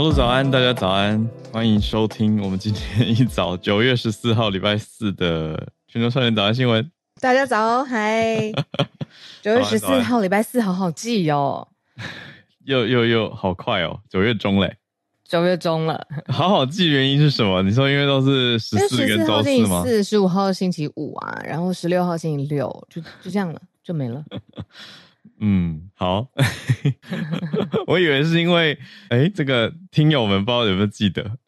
[0.00, 6.90] 小鹿早安，大家早安，欢迎收听我们今天一早九月十四号礼拜四的全球少年早安新闻。
[7.20, 8.50] 大家早，嗨！
[9.44, 11.68] 九月十四号礼拜四，好好记哦。
[12.64, 14.74] 又又又好快哦，九月中嘞。
[15.22, 17.60] 九月中了，好好记原因是什么？
[17.62, 19.84] 你说因为都是十四跟周四吗？
[19.84, 24.24] 四十五号星期五啊，然后十六号星期六，就就这样了，就没了。
[25.40, 26.28] 嗯，好。
[27.88, 31.38] 我以为是因为，哎、欸，这个听友们不知道有没有记得，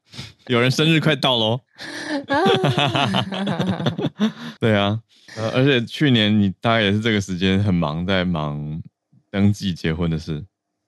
[0.48, 1.60] 有人生日快到喽。
[4.58, 5.00] 对啊，
[5.36, 8.82] 呃，而且去年你大概也是这个时间很忙，在忙
[9.30, 10.44] 登记结婚的事。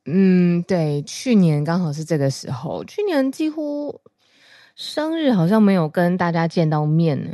[0.07, 4.01] 嗯，对，去年刚好是这个时候，去年几乎
[4.77, 7.31] 生日好像没有跟大家见到面呢。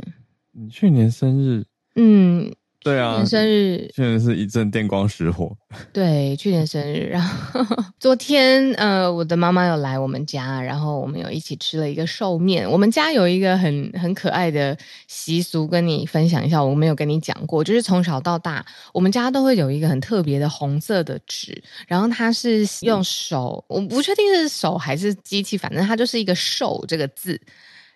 [0.51, 1.65] 你去年生日？
[1.95, 2.53] 嗯。
[2.83, 5.55] 对啊，去年生日，去年是一阵电光石火。
[5.93, 7.63] 对，去年生日，然后
[7.99, 12.69] 昨天呃，我的妈妈有来我们家，然后我们有一起吃了一个寿面。
[12.69, 14.75] 我们家有一个很很可爱的
[15.07, 27.39] 习俗，跟你分享一下，我没有跟你讲过，就是从小到大，我们家都会有一个很特别的红色的纸，然后它是用手，我不确定是手还是机器，反正它就是一个寿这个字。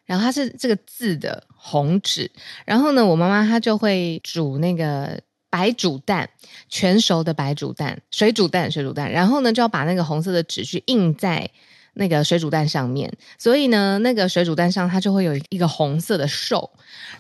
[0.06, 2.32] 然后它是这个字的红纸，
[2.66, 6.30] 然后呢，我妈妈她就会煮那个白煮蛋，
[6.70, 11.50] 全熟的白煮蛋，水煮蛋，水煮蛋，然后呢，就要把那个红色的纸去印在
[11.96, 16.70] 那个水煮蛋上面，所以呢，那个水煮蛋上它就会有一个红色的寿，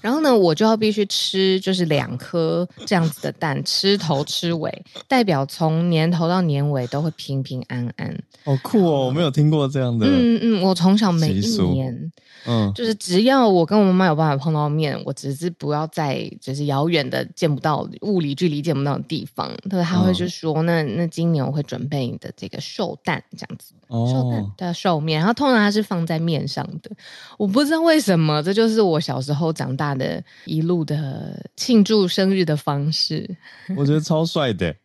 [0.01, 8.15] 然后呢，我就要必须吃就是两颗这样子的蛋，吃头吃尾，代表从年头到年尾都会平平安安。
[8.43, 10.05] 好酷哦，我没有听过这样的。
[10.07, 12.11] 嗯嗯，我从小每一年。
[12.47, 26.91] 嗯，就是只要我跟我妈妈有办法碰到面，我只是不要在就是遥远的见不到物理距离见不到的地方，对，他会就说、嗯、那那今年我会准备你的这个寿蛋这样子，寿、哦、蛋的寿面，然后通常它是放在面上的，
[27.37, 33.29] 我不知道为什么，这就是我小时候长大的一路的庆祝生日的方式。
[33.75, 34.75] 我觉得超帅的，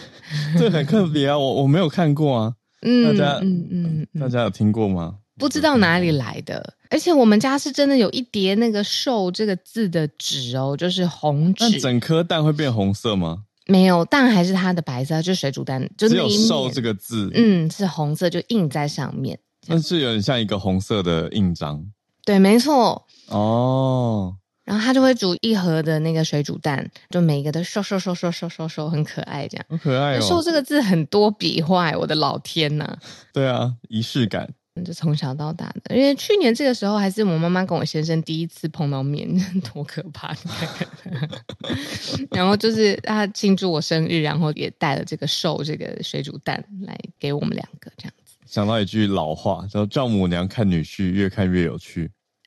[0.58, 5.16] 这很特别啊，我我没有看过啊，嗯，大家嗯嗯，嗯，大家有听过吗？
[5.38, 6.74] 不知道哪里来的。
[6.90, 11.64] 而且我们家是真的有一叠那个“寿”这个字的纸哦，就是红纸。
[11.64, 13.44] 那整颗蛋会变红色吗？
[13.70, 19.38] 没有，蛋还是它的白色，就是水煮蛋，就只有“瘦”这个字，嗯，是红色，就印在上面。
[19.66, 21.84] 那是有点像一个红色的印章。
[22.24, 23.06] 对，没错。
[23.28, 24.36] 哦。
[24.64, 29.66] 然后他就会煮一盒的那个水煮蛋，就每一个都瘦瘦瘦瘦瘦瘦瘦，很可爱，这样。
[29.68, 30.20] 很可爱哦。
[30.20, 32.98] 寿这个字很多笔画，我的老天呐。
[33.32, 34.48] 对啊，仪式感。
[34.84, 39.28] 就从小到大的，因为去年这个时候还是我妈妈跟我先生第一次碰到面，
[39.74, 40.34] 多可怕！
[42.30, 48.36] 然后就是他庆祝我生日，然后也带了这个寿这个水煮蛋来给我们两个这样子。
[48.46, 52.10] 想到一句老话，叫“丈母娘看女婿，越看越有趣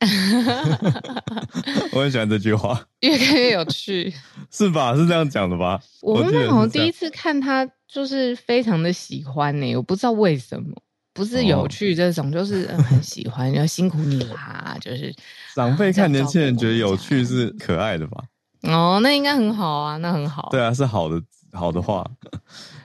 [1.92, 4.12] 我很喜欢这句话，“越看越有趣”，
[4.50, 4.96] 是吧？
[4.96, 5.80] 是这样讲的吧？
[6.02, 10.74] 我妈妈好像第一次看他，就是非常的喜欢呢，我不知道为什么。
[11.14, 14.76] 不是有趣这种，哦、就是很喜欢，要辛苦你啦。
[14.80, 15.14] 就是
[15.54, 18.22] 长辈看年轻人觉得有趣是可爱的吧？
[18.62, 20.48] 哦，那应该很好啊，那很好。
[20.50, 22.04] 对啊，是好的好的话。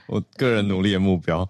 [0.06, 1.48] 我个人努力的目标，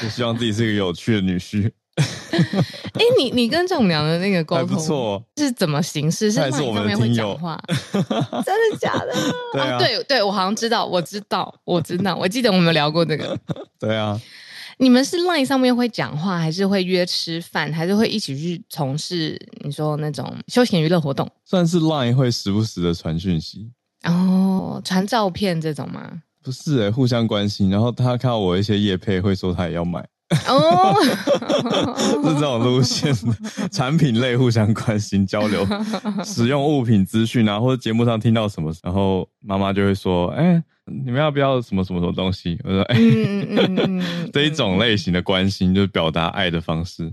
[0.00, 1.70] 就希望自己是一个有趣的女婿。
[1.96, 6.30] 哎、欸，你你跟丈母娘的那个沟通不错，是怎么形式？
[6.30, 7.60] 是上面会讲话？
[7.92, 9.14] 真的假的？
[9.78, 13.38] 对对对，我好像知道，我知道，我知道，我记得我们有聊过这个。
[13.78, 14.20] 对啊。
[14.80, 21.30] 你们是 Line 上面会讲话，还是会约吃饭，还是会一起去从事你说那种休闲娱乐活动？
[21.44, 23.70] 算是 Line 会时不时的传讯息
[24.04, 26.22] 哦，传照片这种吗？
[26.42, 27.68] 不是诶、欸，互相关心。
[27.68, 30.00] 然后他看到我一些业配，会说他也要买
[30.48, 30.94] 哦，
[32.24, 35.66] 是这种路线的产品类互相关心交流，
[36.24, 40.64] 使用物品资讯啊，或者节目上听到什么，然后妈妈就会说，哎、欸。
[41.04, 42.58] 你们要不要什么什么什么东西？
[42.64, 47.10] 我说， 嗯嗯嗯、这一种类型的关心就是表达爱的方式。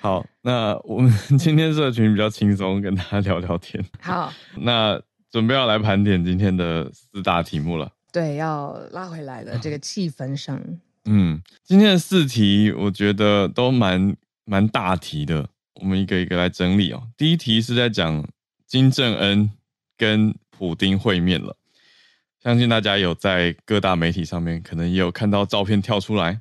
[0.00, 3.84] 好，那我们今天社群比较轻松，跟大家聊聊天。
[4.00, 7.92] 好，那准备要来盘点今天的四大题目了。
[8.10, 10.58] 对，要拉回来了，这个气氛上。
[11.04, 14.16] 嗯，今天的四题我觉得都蛮
[14.46, 15.46] 蛮大题的，
[15.80, 17.02] 我们一个一个来整理哦。
[17.16, 18.26] 第一题是在讲
[18.66, 19.50] 金正恩
[19.96, 21.54] 跟普丁会面了。
[22.42, 26.40] 相信大家有在各大媒体上面，可能也有看到照片跳出来，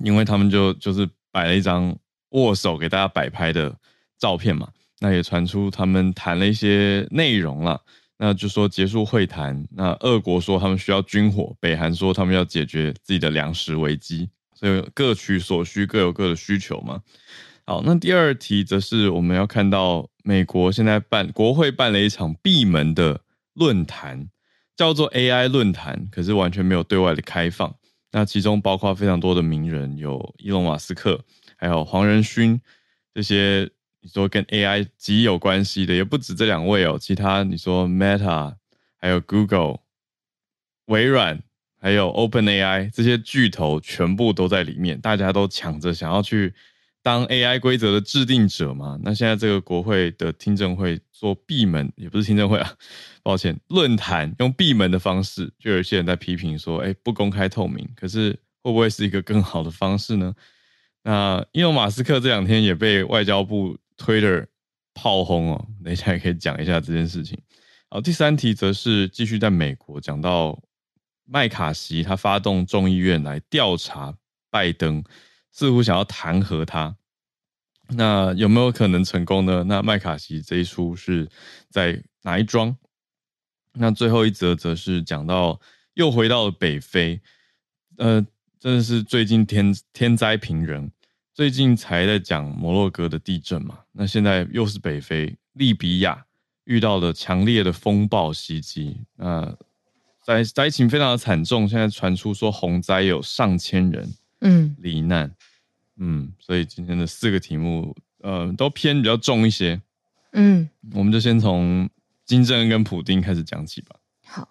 [0.00, 1.96] 因为他们就就是摆了一张
[2.30, 3.76] 握手给大家摆拍的
[4.18, 4.68] 照片嘛，
[5.00, 7.80] 那也传出他们谈了一些内容了，
[8.16, 17.02] 那就说结束会谈，那俄国说他们需要军火，北韩说他们要解决自己的粮食危机，所以各取所需，各有各的需求嘛。
[17.66, 23.20] 好，那第二题则是我们要看到美国现在办国会办了一场闭门的
[23.54, 24.28] 论坛，
[24.76, 27.74] 叫做 AI 论坛，可是完全没有对外的开放。
[28.12, 31.24] 那其中包括非常多的名人，有伊隆马斯克，
[31.56, 32.60] 还有黄仁勋
[33.14, 33.70] 这些。
[34.02, 36.96] 你说跟 AI 极有关系的，也不止这两位哦。
[36.96, 38.54] 其他你说 Meta，
[38.98, 39.78] 还有 Google、
[40.84, 41.42] 微软，
[41.80, 46.54] 还有 OpenAI 这些巨头全部都在里面，大家都抢着想要去
[47.06, 48.98] 当 AI 规则的制定者嘛。
[49.04, 52.74] 那现在这个国会的听证会做闭门，也不是听证会啊，
[53.22, 57.88] 抱歉，论坛用闭门的方式，就有些人在批评说，哎，不公开透明。
[57.94, 58.32] 可是
[58.64, 60.34] 会不会是一个更好的方式呢？
[61.04, 63.78] 那因为马斯克这两天也被外交部。
[63.98, 64.44] Twitter
[64.92, 67.40] 炮轰哦，等一下也可以讲一下这件事情。
[67.88, 70.62] 好，第三题则是继续在美国讲到
[71.24, 74.14] 麦卡锡，他发动众议院来调查
[74.50, 75.02] 拜登，
[75.56, 76.94] 似乎想要弹劾他。
[77.88, 79.64] 那有没有可能成功呢？
[79.64, 81.26] 那麦卡锡这一出是
[81.70, 82.76] 在哪一桩？
[83.72, 85.58] 那最后一则则是讲到
[85.94, 87.18] 又回到了北非，
[87.96, 88.20] 呃，
[88.58, 90.90] 真的是最近天天灾频仍。
[91.32, 96.26] 最近才在讲摩洛哥的地震嘛，那现在又是北非利比亚
[96.64, 99.56] 遇到了强烈的风暴袭击，那
[100.22, 105.36] 灾灾情非常的惨重，现在传出说洪灾有上千人嗯罹难嗯，
[105.98, 109.80] 嗯，所以今天的四个题目呃都偏比较重一些，
[110.32, 111.88] 嗯，我们就先从
[112.24, 113.96] 金正恩跟普丁开始讲起吧。
[114.26, 114.46] 好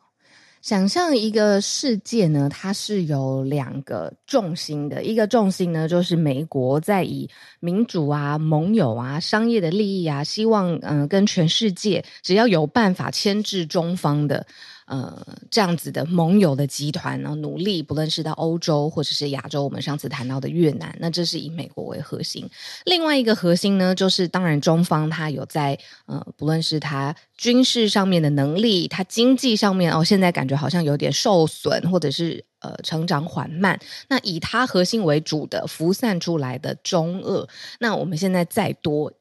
[0.62, 5.04] 想象一个世界呢，它是有两个重心的。
[5.04, 14.48] 一个重心呢，就是美国在以民主啊、盟友啊、商业的利益啊，希望嗯、呃，跟全世界只要有办法牵制中方的。
[14.86, 22.48] 呃，这样子的盟友的集团呢，努力不论是到欧洲或者是亚洲，我们上次谈到的越南，那这是以美国为核心。
[22.86, 33.80] 另外一个核心呢，就是当然中方它有在呃，不论是它军事上面的能力，它经济上面哦，现在感觉好像有点受损，或者是呃成长缓慢。
[34.08, 37.48] 那以它核心为主的浮散出来的中俄，
[37.80, 39.12] 那我们现在再多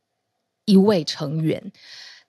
[0.66, 1.72] 一位成员。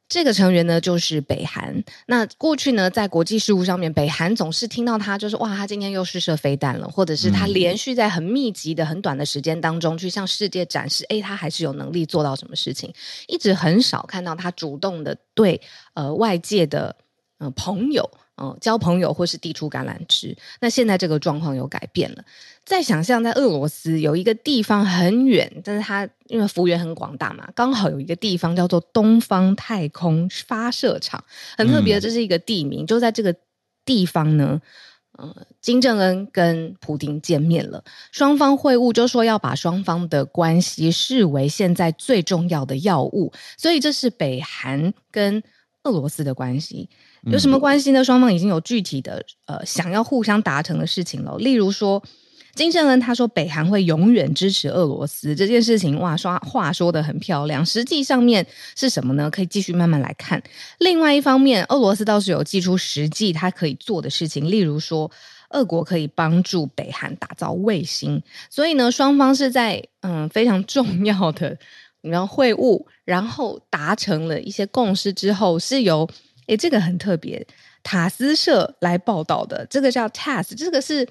[0.08, 1.84] 这个成员呢，就是北韩。
[2.06, 12.94] 那过去呢，在国际事务上面，北韩总是听到他就是哇，他今天又试射飞弹了，或者是他连续在很密集的、很短的时间当中去向世界展示，哎，他还是有能力做到什么事情。
[13.28, 15.60] 一直很少看到他主动的对
[15.96, 16.96] 呃外界的
[17.40, 18.10] 呃朋友。
[18.36, 22.24] 哦，交朋友或是递出橄榄枝，那现在这个状况有改变了。
[22.66, 31.24] 再想象在俄罗斯有一个地方很远，但是它因为幅员很广大嘛，刚好有一个地方叫做东方太空发射场，
[31.58, 32.00] 很特别。
[32.00, 33.36] 这是一个地名，嗯、就在这个
[33.86, 34.62] 地方呢。
[35.18, 37.82] 呃，金正恩跟普丁见面了，
[38.12, 45.42] 双方会晤，就说要把双方的关系视为现在最重要的要务，所以这是北韩跟
[45.84, 46.90] 俄罗斯的关系。
[47.32, 48.04] 有什么关系呢？
[48.04, 51.36] 双方已经有具体的呃想要互相达成的事情了。
[51.38, 52.02] 例如说，
[52.54, 57.66] 金正恩他说北韩会永远支持俄罗斯这件事情，哇，说话说得很漂亮。
[57.66, 58.46] 实际上面
[58.76, 59.30] 是什么呢？
[59.30, 60.42] 可以继续慢慢来看。
[60.80, 65.10] 另外一方面，俄罗斯倒是有祭出实际他可以做的事情，例如说，
[65.50, 68.22] 俄国可以帮助北韩打造卫星。
[68.50, 71.58] 所以呢，双方是在嗯非常重要的
[72.02, 76.08] 然后会晤，然后达成了一些共识之后，是由。
[76.48, 77.46] 诶，这个很特别，
[77.84, 81.08] 塔斯社来报道的，这个叫 TASS，这个是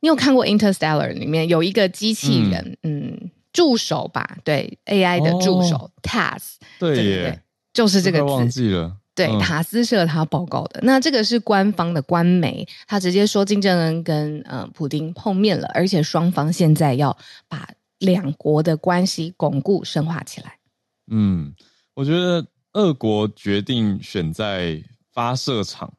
[0.00, 7.42] 你有看过《Interstellar》里面有一个机器人，嗯，嗯，助手吧，对，AI 的助手、哦、TASS，对耶
[7.72, 17.16] 就是这个字，忘记了，对，嗯、塔斯社他报告的，那这个是官方的官媒，他直接说金正恩跟呃普丁碰面了，而且双方现在要
[17.48, 17.68] 把
[17.98, 20.58] 两国的关系巩固深化起来。
[21.10, 21.52] 嗯，
[21.94, 22.46] 我觉得。
[22.78, 24.80] 俄国决定选在
[25.12, 25.92] 发射场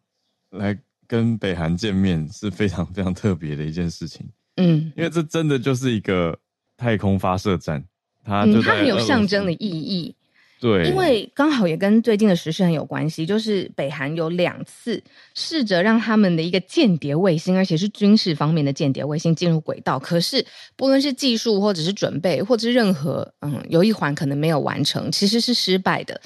[0.52, 4.26] 来跟北韩见面是非常非常特别的一件事情。
[4.56, 6.40] 嗯，因为这真的就是一个
[6.78, 7.84] 太空发射站，
[8.24, 10.16] 它就、嗯、它很有象征的意义。
[10.62, 15.02] 对，因为刚好也跟最近的时事很有关系，就是北韩有两次
[15.34, 20.46] 试着让他们的一个间谍卫星，而且是军事方面的间谍卫星进入轨道，可是
[20.76, 26.20] 不论是技术或者是准备，或者是任何嗯有一环可能没有完成，其实是失败的。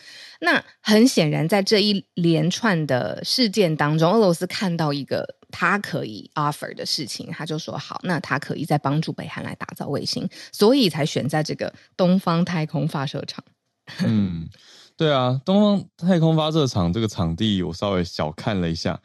[0.43, 13.41] 那很显然，在这一连串的事件当中，俄罗斯看到一个他可以 offer 的事情，他就说好，那他可以再帮助北韩来打造卫星，所以才选在这个东方太空发射场。
[13.99, 14.49] 嗯，
[14.97, 18.99] 对啊，东方太空发射场这个场地，我稍微小看了一下，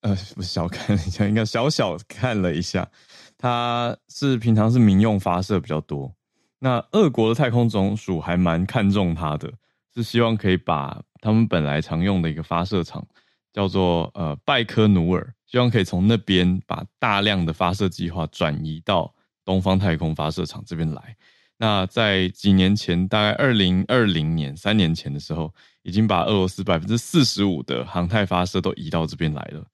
[0.00, 2.90] 呃，不小看了一下，应该小小看了一下。
[3.38, 6.12] 它是平常是民用发射比较多。
[6.58, 9.52] 那俄国的太空总署还蛮看重它的，
[9.94, 13.06] 是希望可以把他们本来常用的一个发射场，
[13.52, 21.16] 叫做呃拜科努尔，希望可以从那边把大量的发射计划转移到东方太空发射场这边来。
[21.58, 29.64] 那在几年前，大概二零二零年三年前的时候，已经把俄罗斯百分之四十五的航太发射都移到这边来了，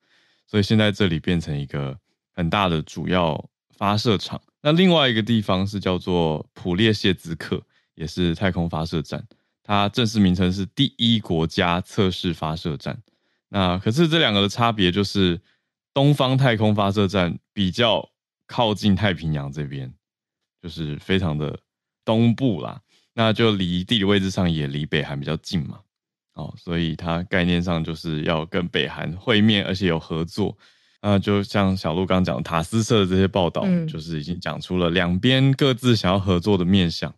[0.47, 1.97] 所以现在这里变成一个
[2.35, 4.39] 很大的主要发射场。
[4.61, 7.63] 那另外一个地方是叫做普列谢兹克，
[7.95, 9.25] 也是太空发射站，
[9.69, 12.99] 它正式名称是第一国家测试发射站。
[13.51, 15.39] 那可是这两个的差别就是，
[15.93, 18.09] 东方太空发射站比较
[18.47, 19.93] 靠近太平洋这边，
[20.63, 21.59] 就是非常的
[22.03, 22.81] 东部啦，
[23.13, 25.81] 那就离地理位置上也离北韩比较近嘛，
[26.33, 30.57] 哦，所以它概念上就是要跟北韩会面，而且有合作。
[31.01, 37.15] 啊，就像小鹿刚讲，塔斯社的这些报道，嗯、就是已经讲出了两边各自想要合作的面向。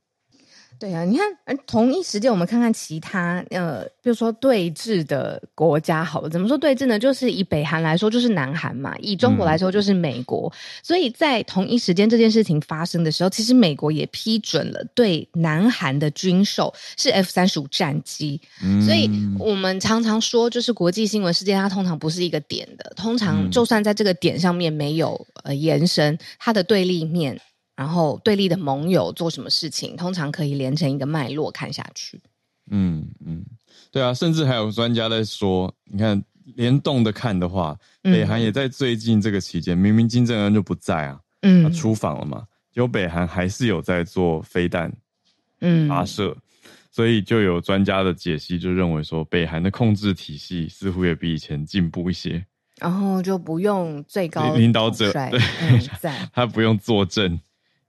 [0.80, 1.26] 对啊，你看，
[1.66, 6.98] 同一时间我们看看其他呃，比如说对峙的国家，好了，怎么说对峙呢？
[6.98, 10.50] 就是以北韩来说，就是南韩嘛；以中国来说，就是美国。
[10.50, 18.40] 嗯、所以在同一时间这件事情发生的时候，其实美国也批准了对南韩的军售是 F 三十五战机。
[18.64, 27.38] 嗯、所以我们常常说，就是国际新闻事件它通常不是一个点的，通常就算在这个点上面没有呃延伸，它的对立面。
[27.80, 32.20] 然后对立的盟友做什么事情，通常可以连成一个脉络看下去。
[32.70, 33.42] 嗯嗯，
[33.90, 36.22] 对啊，甚至还有专家在说，你看
[36.56, 44.92] 联动的看的话，北韩也在最近这个期间，嗯、明明金正恩就不在啊，嗯，他出访了嘛，结果北韩还是有在做飞弹，
[45.62, 46.42] 嗯，发射，嗯、
[46.90, 52.44] 所以就有专家的解析就认为说，北韩的控制体系似乎也比以前进步一些，
[52.78, 55.30] 然后就不用最高领导者对，
[56.30, 57.40] 他不用坐镇。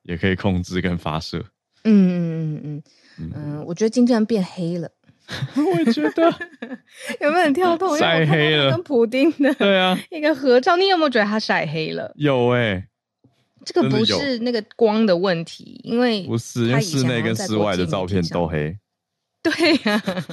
[0.03, 1.39] 也可以控制跟发射。
[1.83, 2.83] 嗯嗯嗯嗯
[3.17, 4.89] 嗯嗯，我觉得金正恩变黑了。
[5.55, 6.23] 我也觉得
[7.21, 7.95] 有没有很跳动？
[7.97, 12.11] 晒黑了，跟普丁的对啊一个合照，你有没有觉得他晒黑了？
[12.15, 12.87] 有哎、欸，
[13.65, 18.77] 这个不是那个光的问题，因为不是，因为室内跟室外的照片都黑。
[19.41, 19.51] 对
[19.85, 20.25] 呀、啊，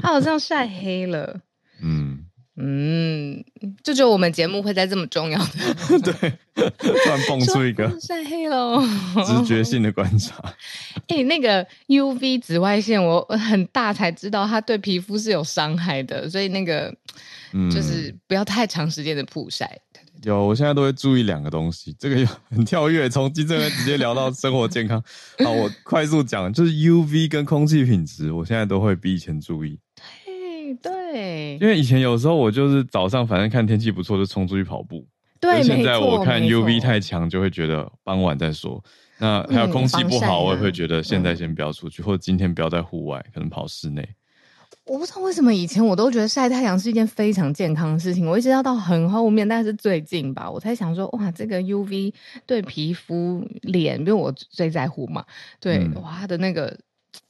[0.00, 1.40] 他好像晒黑了。
[2.56, 3.32] 嗯。
[3.32, 3.44] 嗯，
[3.82, 8.82] 就只有我们节目会在这么重要的 对，突然蹦出一个晒黑了，
[9.24, 10.36] 直觉性的观察。
[11.08, 16.94] 哎、欸，那个 UV 紫外线，我很大才知道它对皮肤是有伤害的，所以那个
[17.72, 19.78] 就是不要太长时间的曝晒。
[20.24, 25.02] 有，我现在都会注意两个东西，这个很跳跃，从金正恩直接聊到生活健康。
[25.44, 29.78] 好，我快速讲，就是 UV 跟空气品质，我现在都会比以前注意。
[30.74, 35.06] 对，因为以前有时候我就是早上反正看天气不错就冲出去跑步，
[35.40, 38.82] 对，现在我看 UV 太强就会觉得傍晚再说。
[39.18, 44.08] 那还有空气不好，我也会觉得现在先不要出去，或者今天不要在户外，可能跑室内。
[44.86, 52.12] 我不知道为什么以前我都觉得晒太阳是一件非常健康的事情，我一直要到很后面，但是最近吧，我才想说，哇，这个 UV
[52.46, 55.24] 对皮肤、脸，因为我最在乎嘛，
[55.60, 56.76] 对，哇，它的那个。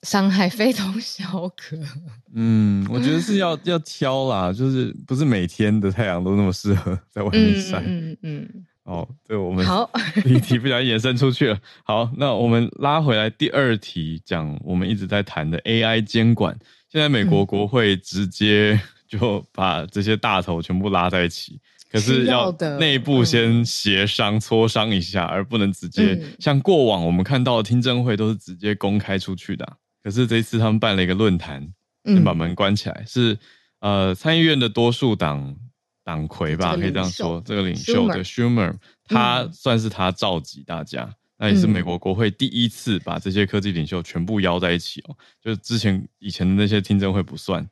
[0.03, 1.77] 伤害非同小可。
[2.35, 7.83] 嗯，我觉得是要 要挑啦，就是不是每天的太阳都那么适合在外面晒。
[7.87, 8.65] 嗯嗯。
[8.85, 9.89] 哦，对，我们好，
[10.25, 11.59] 第一题不小心延伸出去了。
[11.85, 16.59] 好，那我们拉回来第二题，讲我们一直在谈的 AI 监管。
[16.89, 21.61] 现在美国国会直接就把这些大头全部拉在一起。
[21.91, 29.77] 可是要内部先协商、磋商一下，而不能直接像过往我们看到的听证会都是直接公开出去的。
[30.01, 31.69] 可是这一次他们办了一个论坛，
[32.05, 33.37] 先把门关起来，是
[33.81, 35.57] 呃参议院的多数党
[36.05, 38.73] 党魁吧，可以这样说，这个领袖的 Schumer，
[39.09, 47.69] 他算是他召集大家，那也是美国国会第一次把这些科技领袖全部邀在一起哦，就之前以前的那些听证会不算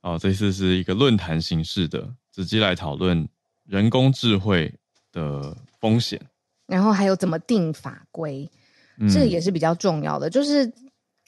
[0.00, 3.28] 哦，这次是一个论坛形式的，直接来讨论。
[3.66, 4.74] 人工智慧
[5.12, 6.20] 的风险，
[6.66, 8.50] 然后还有怎么定法规，
[9.12, 10.28] 这个也是比较重要的。
[10.28, 10.72] 嗯、就是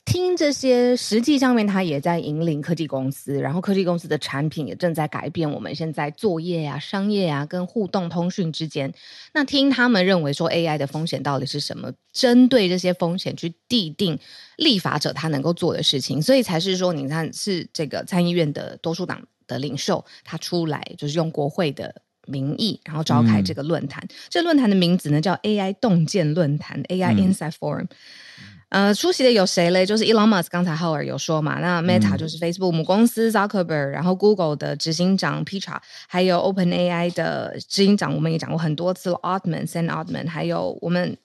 [0.04, 8.92] 听这些，实际上面它也在引领科技公司，然后科技公司的产品也正在改变我们现在作业呀、啊、商业呀、啊、跟互动通讯之间。
[9.32, 11.92] 那听他们认为说 AI 的风险到底是什么？
[12.12, 14.18] 针对这些风险去订定
[14.56, 22.02] 立法者他能够做的事情，所以才是说，你看是这个参议院的多数党的领袖他出来，就是用国会的。
[22.26, 24.02] 名义，然后召开这个论坛。
[24.04, 27.86] 嗯、这论坛的名字呢叫 AI 洞见论坛 （AI Insight Forum）。
[28.70, 29.86] 呃，出席的有谁嘞？
[29.86, 31.60] 就是 Elon Musk，刚才浩尔有说嘛。
[31.60, 35.78] 那 Meta 就是 Facebook 母公司 Zuckerberg，然后 Google 的执行长 Pichai，
[36.08, 41.16] 还有 OpenAI 的执行长，我们也讲过很多次了，Altman，Sam Altman，还有我们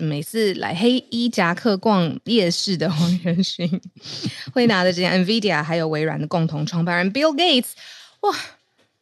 [0.00, 3.80] 每次来黑衣夹克逛夜市的黄仁勋，
[4.52, 7.68] 会拿的这些 NVIDIA，还有微软的共同创办人 Bill Gates，
[8.22, 8.34] 哇，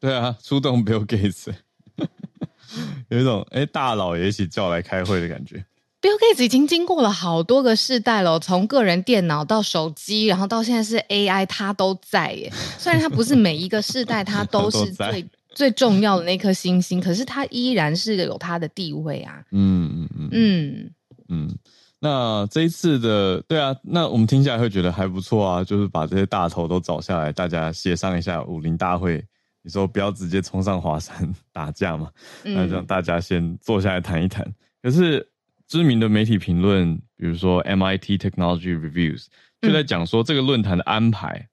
[0.05, 1.51] 对啊，出动 Bill Gates，
[3.09, 5.65] 有一种哎大佬也一起叫来开会的感觉。
[6.03, 12.53] Bill Gates 已经经过了好多个世代了，从个人电脑到手机，然后到现在是 AI，他都在耶。
[12.79, 19.43] 虽然他不是每一个世代他都是最都最重要的那颗星星，可是他依然是有他的地位啊。
[19.53, 20.91] 嗯嗯嗯嗯
[21.31, 21.59] 嗯。
[22.01, 29.25] 那这一次的对啊，那我们听起来会觉得还不错啊，就是把这些大头都找下来，大家协商一下武林大会。
[29.65, 32.09] 你说不要直接冲上华山 打架嘛？
[32.45, 34.47] 那让大家先坐下来谈一谈。
[34.81, 35.29] 可是。
[35.67, 39.27] 知名的媒体评论，比如说 MIT Technology Reviews，
[39.63, 41.49] 就在讲说这个论坛的安排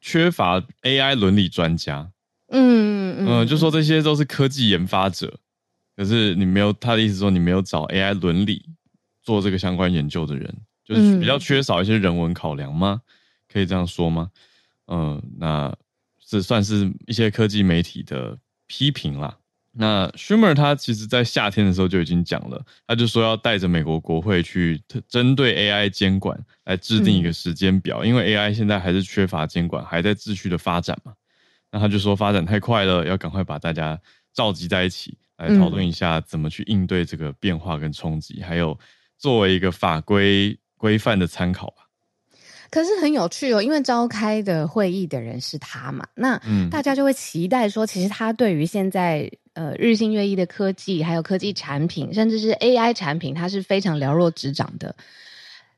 [0.00, 2.10] 缺乏 AI 伦理专家。
[2.48, 5.38] 嗯嗯嗯，就说这些都是科技研发者，
[5.96, 8.68] 可是你没有他的意思说你没有找 AI 伦理
[9.22, 10.52] 做这个相关研究的人，
[10.84, 13.00] 就是比较缺少一些人文考量吗？
[13.50, 14.28] 可以这样说吗？
[14.88, 15.72] 嗯，那
[16.26, 19.36] 这算是一些科技媒体的批评啦。
[19.78, 31.12] 那 Schumer 他其实在夏天的时候就已经讲了，他就说要带着美国国会去针对 AI 监管来制定一个时间表，嗯、因为 AI 现在还是缺乏监管，还在秩序的发展嘛。
[31.70, 34.00] 那他就说发展太快了，要赶快把大家
[34.32, 38.78] 召集在一起来讨论一下怎么去应对这个变化跟冲击，还有
[39.18, 41.85] 作为一个法规规范的参考吧。
[42.70, 49.30] 可是很有趣哦，因为召开的会议的人是他嘛，那大家就会期待说，其实他对于现在。
[49.56, 54.94] 呃，日新月异的科技，还有科技产品，甚至是 AI 产品，它是非常了若指掌的。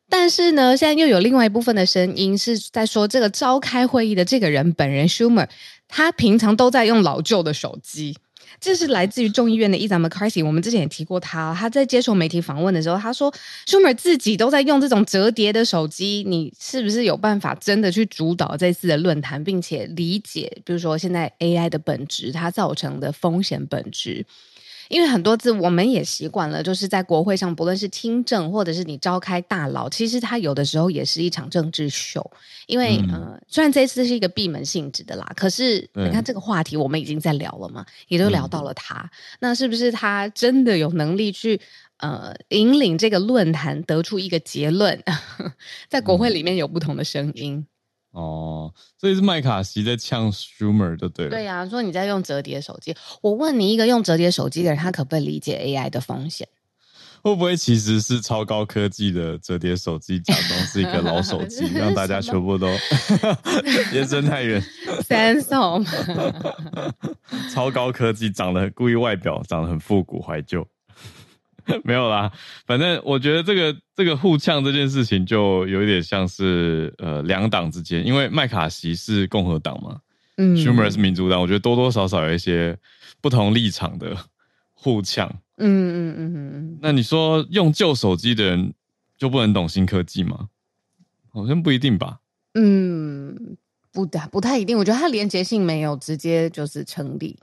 [0.09, 5.47] 但是呢，现在又有另外一部分的声音是在说，这个召开会议的这个人本人 Schumer，
[5.87, 8.17] 他平常都在用老旧的手机。
[8.61, 11.55] 这是来自于众议院的 Isa McCarthy，我们之前也提过他。
[11.59, 13.33] 他在接受媒体访问的时候，他说
[13.67, 24.27] ：“Schumer 自己都在用这种折叠的手机，你是不是有办法真的去主导这次的论坛，并且理解，比如说现在 AI 的本质，它造成的风险本质？”
[24.89, 32.29] 因为很多次我们也习惯了，就是在国会上，不论是听证或者是你召开大佬，其实它有的时候也是一场政治秀。
[32.67, 41.61] 因为、嗯、呃，虽然这次是一个闭门性质的啦，可是你看这个话题我们已经在聊了嘛，也都聊到了他，嗯、那是不是他真的有能力去
[41.99, 45.03] 呃引领这个论坛得出一个结论？
[45.89, 47.67] 在国会里面有不同的声音。
[48.19, 51.31] 嗯哦，所以是麦卡锡在呛 Schumer 就，对了。
[51.31, 52.95] 对呀、啊，说你在用折叠手机。
[53.23, 56.49] 我问你，一个用折叠手机的人，他可不可以理解 AI 的风险？
[57.21, 62.69] 会不会其实是超高科技的折叠手机，假装是一个老手机， 让大家全部都
[63.93, 64.63] 延伸太远
[65.03, 65.85] ？Samsung
[67.53, 70.67] 超高科技，长得故意外表长得很复古怀旧。
[71.85, 72.33] 没有啦，
[72.67, 80.01] 反正我觉得这个这个互呛这件事情就有点像是呃两党之间，因为麦卡锡是共和党嘛，
[80.37, 82.77] 嗯，Schumer 是民主党，我觉得多多少少有一些
[83.21, 84.17] 不同立场的
[84.73, 85.29] 互呛，
[85.59, 86.79] 嗯嗯嗯嗯。
[86.81, 88.73] 那你说用旧手机的人
[89.17, 90.49] 就不能懂新科技吗？
[91.31, 92.19] 好像不一定吧。
[92.55, 93.57] 嗯，
[93.93, 94.77] 不的，不太一定。
[94.77, 97.39] 我觉得它连结性没有直接就是成立。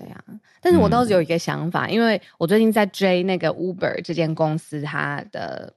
[0.00, 0.32] 对呀、啊，
[0.62, 5.70] 但是我倒是有一个想法，嗯、因为我最近在追那个 Uber 这间公司，它的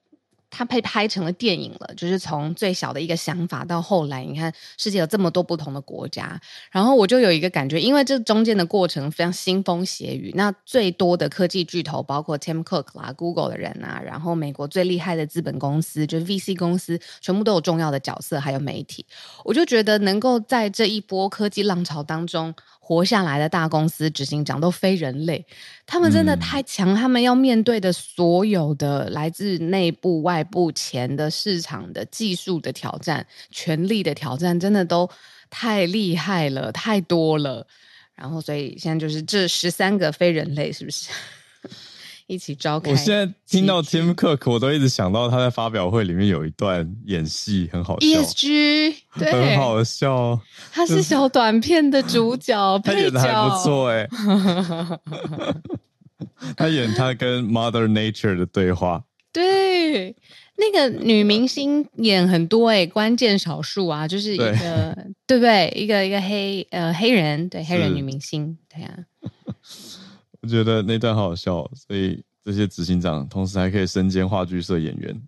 [0.50, 6.40] 它被拍成了电影了，就是从最小的一个想法到后来，你看世界有这么多不同的国家，
[6.72, 19.04] 然后我就有一个感觉，因为这中间的过程非常腥风血雨，那最多的科技巨头，包括 Tim Cook 啦、Google 的人啊，然后美国最厉害的资本公司，就是 VC 公司，全部都有重要的角色，还有媒体，
[19.44, 22.54] 我就觉得能够在这一波科技浪潮当中。
[22.86, 25.46] 活下来的大公司执行长都非人类，
[25.86, 35.10] 他们真的太强，嗯、他们要面对的所有的来自内部、外部、钱的市场的技术的挑战、权力的挑战，真的都
[35.50, 37.66] 太厉害了，太多了。
[38.16, 41.10] 然后，所以现在就是这十三个非人类，是不是？
[42.28, 42.92] 一起召开。
[42.92, 48.08] 我现在听到 Tim Cook，我都一直想到他在发表会里面有一段演戏，很好笑。
[48.08, 50.40] ESG 对，很好笑。
[50.72, 54.08] 他是小短片的主角， 他演的还不错哎。
[56.58, 59.04] 他演他跟 Mother Nature 的对话。
[59.32, 60.16] 对，
[60.58, 65.74] 那个女明星演很多哎，关键少数啊，就是一个对，对不对？
[65.76, 69.24] 一个一个黑呃黑人，对黑人女明星，对呀、啊。
[70.44, 75.22] 我觉得那段好好笑，所以这些执行长同时还可以身兼话剧社演员，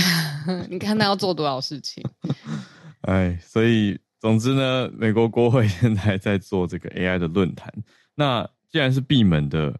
[0.68, 2.04] 你看他要做多少事情？
[3.08, 7.72] 哎，所以总之呢，美国国会现在在做这个 AI 的论坛。
[8.14, 9.74] 那既然是闭门的，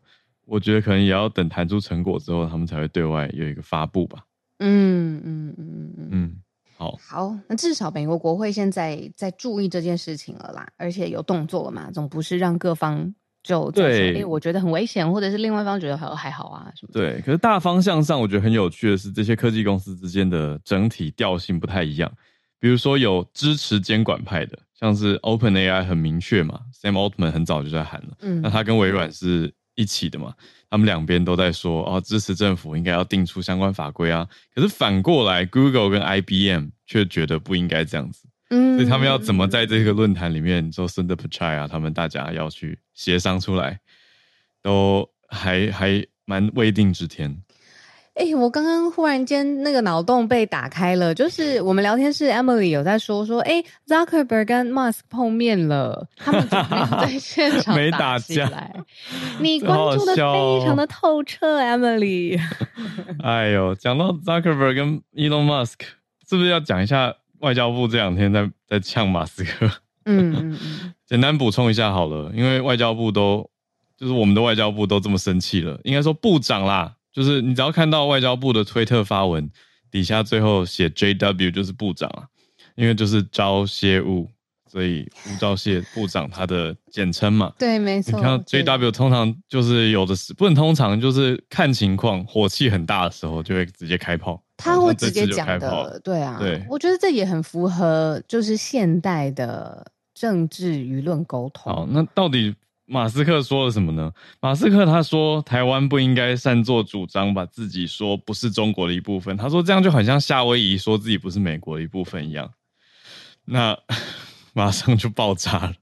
[0.46, 4.24] 我觉得可能也要等谈出成果之后，他们才会对外有一个发布吧。
[4.61, 6.09] 嗯嗯嗯嗯嗯。
[6.12, 6.37] 嗯，
[6.79, 6.96] 好。
[6.98, 13.14] 好，那至少美国国会现在在注意这件事情了啦，而且有动作了嘛，总不是让各方。
[13.42, 16.90] 就对，哎，我觉得很危险，或者是另外一方觉得还还好啊，什么？
[16.92, 22.12] 对，可是大方向上，我觉得很有趣的是，这些科技公司之间的整体调性不太一样。
[22.61, 30.35] 比如说，有支持监管派的，像是 OpenAI 很明确嘛，Sam Altman 很早就在喊了，嗯，那他跟微软是一起的嘛，
[30.68, 34.29] 他们两边都在说，哦，支持政府应该要定出相关法规啊。
[34.53, 38.27] 可是反过来，Google 跟 IBM 却觉得不应该这样子。
[38.50, 43.80] 嗯，所以他们要怎么在这个论坛里面，做 Sundar Pichai 啊，他们大家要去协商出来，
[44.62, 47.42] 都还还蛮未定之天。
[48.14, 58.50] 哎、欸，我刚刚忽然间那个脑洞被打开了，就是我们聊天室 Emily 有在说说，哎、欸、，Zuckerberg 跟 Musk 碰面了，他们怎么 在现场没打架？
[59.38, 62.40] 你 关注的非常的透彻、哦、，Emily。
[63.22, 65.82] 哎呦，讲到 Zuckerberg 跟 Elon Musk，
[66.28, 67.14] 是不是要讲一下？
[67.40, 69.66] 外交部这两天在 在呛马斯克，
[70.05, 73.48] 嗯嗯嗯， 简单补充一下好了，因为外交部都
[73.96, 79.51] 就是我们的外交部都这么生气了，应该说部长啦，就是你只要看到外交部的推特发文
[79.90, 82.24] 底下最后写 JW 就是部长啊，
[82.77, 84.29] 因为就是招谢物，
[84.70, 88.18] 所以吴钊燮部长他的简称嘛，对，没错。
[88.18, 94.42] 你看 JW 通常就是有的是，不能通常就是看情况，火气很大的时候就会直接开炮。
[94.58, 101.72] 他会直接讲的，对啊，对，我觉得这也很符合就是现代的政治舆论沟通。
[101.72, 102.52] 好，那到底
[102.84, 104.12] 马斯克说了什么呢？
[104.40, 109.36] 马斯克他说台湾不应该擅作主张，把自己说不是中国的一部分。
[109.36, 112.50] 他说这样就很像夏威夷说自己不是美国的一部分一样。
[113.44, 113.78] 那
[114.54, 115.72] 马上就爆炸了。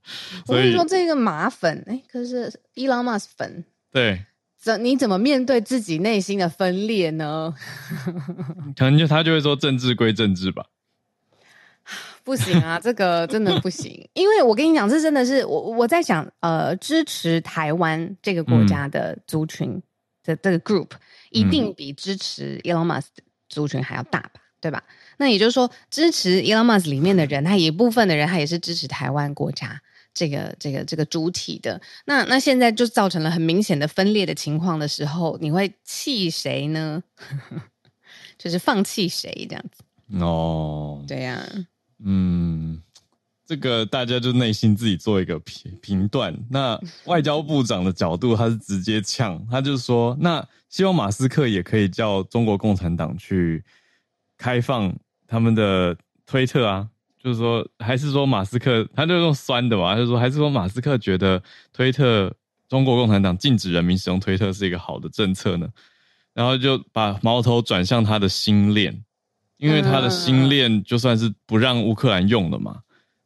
[0.44, 4.26] 所以我跟你说这个马粉，哎，可是伊朗马斯粉，对。
[4.66, 7.54] 怎你怎么面对自己内心的分裂呢？
[8.76, 10.66] 可能就他就会说政治归政治吧。
[12.24, 19.80] 不行啊，这个真的不行，因为我跟你讲，这真的是我我在想，呃，支持台湾这个国家的族群
[20.24, 20.88] 的这个 group，
[21.30, 23.04] 一定比支持 Elon Musk
[23.48, 24.30] 族群还要大吧？
[24.60, 24.82] 对吧？
[25.18, 29.80] 那也就是说，支持 Elon Musk 里面的人，他一部分的人，他也是支持台湾国家。
[30.16, 37.02] 这个这个这个主体的，那那现在就造成了很明显的分裂的情况的时候，你会气谁呢？
[38.38, 39.82] 就是放弃谁这样子？
[40.24, 41.44] 哦，对呀、啊，
[42.04, 42.80] 嗯，
[43.44, 46.34] 这个大家就内心自己做一个评评断。
[46.48, 53.62] 那外交部长的角度，他是直接呛，他就说，那希望马斯克也可以叫中国共产党去
[54.38, 54.94] 开放
[55.26, 56.88] 他们的推特啊。
[57.26, 59.96] 就是说，还是说马斯克，他就用酸的嘛？
[59.96, 62.32] 他就说，还是说马斯克觉得推特
[62.68, 65.68] 中国共产党禁止人民使用推特是一个好的政策呢？
[66.34, 69.02] 然后就把矛头转向他的星链，
[69.56, 72.80] 因为他的星链就算是不让乌克兰用了嘛，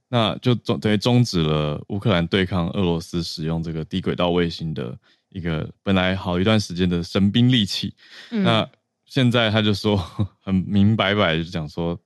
[0.08, 4.96] 那就终等于终止了乌克兰对抗俄罗斯使用这个低轨道卫星的
[5.28, 7.92] 一个本来好一段时间的神兵利器。
[8.30, 8.66] 那
[9.04, 9.94] 现在他就说
[10.40, 12.00] 很明白白就讲说。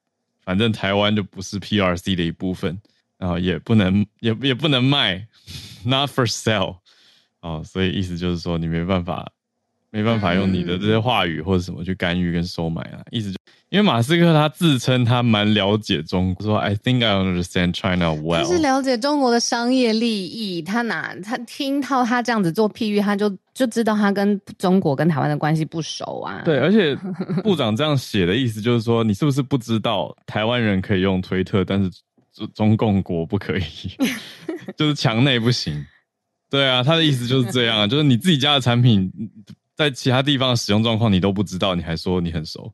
[0.45, 2.79] 反正台湾就不是 PRC 的一部分，
[3.19, 5.27] 然后也不能也也不能卖
[5.85, 6.79] ，not for sale，
[7.41, 9.33] 哦，所以意思就是说你没办法，
[9.91, 13.39] 没办法用你的这些话语或者什么去干预跟收买啊，意思就
[13.71, 23.37] 因为马斯克他自称他蛮了解中国，说 I think I understand China well，就是了解中国的商业利益，他哪他听到他这样子做譬喻，他就。
[23.55, 26.43] 就知道他跟中国跟台湾的关系不熟啊。
[26.45, 26.93] 对，而且
[27.45, 31.89] 部长这样写的意思就是说，你是不是不知道台湾人可以用推特，但是
[32.33, 33.63] 中中共国不可以，
[34.77, 35.87] 就是墙内不行。
[36.51, 39.09] 对啊，他的意思就是这样啊，就是你自己家的产品
[39.77, 42.73] 在其他地方的使用状况你都不知道，你还说你很熟，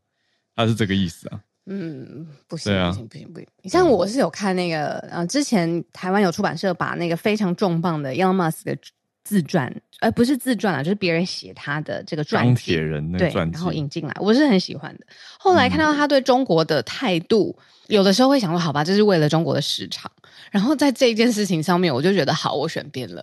[0.60, 1.40] 他是这个意思啊。
[1.66, 3.48] 嗯，不行，啊、不行，不行，不行。
[3.62, 8.76] 你像我是有看那个，呃，之前台湾有出版社把那个非常重磅的 Elon Musk 的。
[9.22, 15.06] 自传，呃，不是自传啊，就是别人写他的这个传记，钢铁人那然后引进来，我是很喜欢的。
[15.38, 17.54] 后来看到他对中国的态度，
[17.86, 20.10] 嗯、有的时候会想说，好吧，这是为了中国的市场。
[20.50, 23.22] 然后在这件事情上面，我就觉得好，我选边了。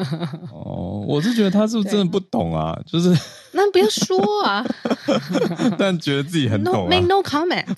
[0.52, 2.78] 哦，我是觉得他是不是真的不懂啊？
[2.86, 3.08] 就是
[3.52, 4.64] 那不要说啊，
[5.78, 7.76] 但觉得自己很懂、啊 no，make no comment，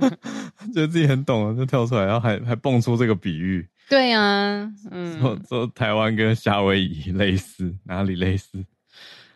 [0.72, 3.66] 觉得自己很懂，就跳出来，然后还还蹦出这个比喻。
[3.88, 8.64] 对呀、啊，嗯，说说台湾跟夏威夷类似，哪里类似？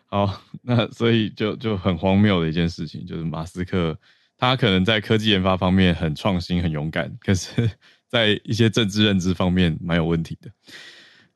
[0.07, 3.95] 好，那所以就就很荒谬的一件事情，就是马斯克
[4.39, 7.69] 他可能在科技研发方面很创新、很勇敢，可是
[8.09, 10.51] 在一些政治认知方面蛮有问题的。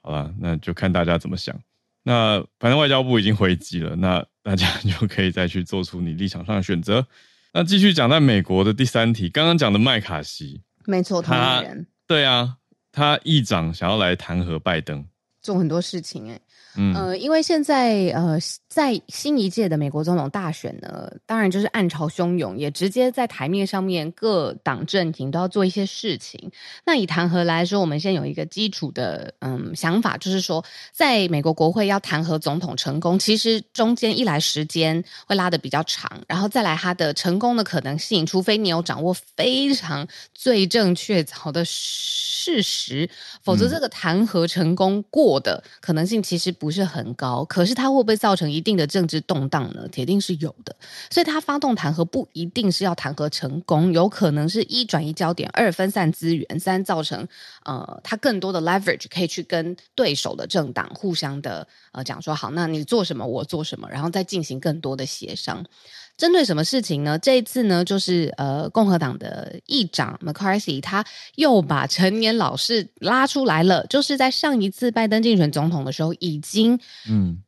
[0.02, 1.58] 好了，那就看大家怎么想。
[2.04, 7.08] 那反正外交部已经回击了，那大家就可以再去做出你立场上的选择。
[7.54, 12.58] 那继续讲在美国的第三题，刚刚讲的麦卡锡，没错，他人对啊，
[12.92, 15.08] 他议长想要来弹劾拜登，
[15.42, 16.42] 做很多事情哎、欸。
[16.76, 26.52] 嗯，呃，因为现在呃，在新一届的美国总统大选呢，当然就是暗潮汹涌，也直接在台面上面各党阵营都要做一些事情。
[26.84, 43.08] 那以弹劾来说，我们先有一个基础的嗯想法，就是说，在美国国会要弹劾总统成功，其实中间一来时间会拉的比较长，然后再来他的成功的可能性，除非你有掌握非常罪证确凿的事实，
[43.44, 46.52] 否则这个弹劾成功过的可能性其实。
[46.64, 49.86] 不是很高，可是它会不会造成一定的政治动荡呢？
[49.90, 50.74] 铁定是有的。
[51.10, 57.28] 所以它发动弹劾不一定是要弹劾成功，有可能是一转移焦点，二分散资源，三造成
[57.66, 65.62] 呃它更多的 leverage 可以去跟对手的政党互相的呃讲说好，那你做什么我做什么，然后再进行更多的协商。
[66.18, 67.18] 针对什么事情呢？
[67.20, 71.04] 这一次呢，就是呃，共和党的议长 McCarthy 他
[71.36, 77.42] 又把陈年老事拉出来了，就是在上一次拜登竞选总统的时候，已经嗯。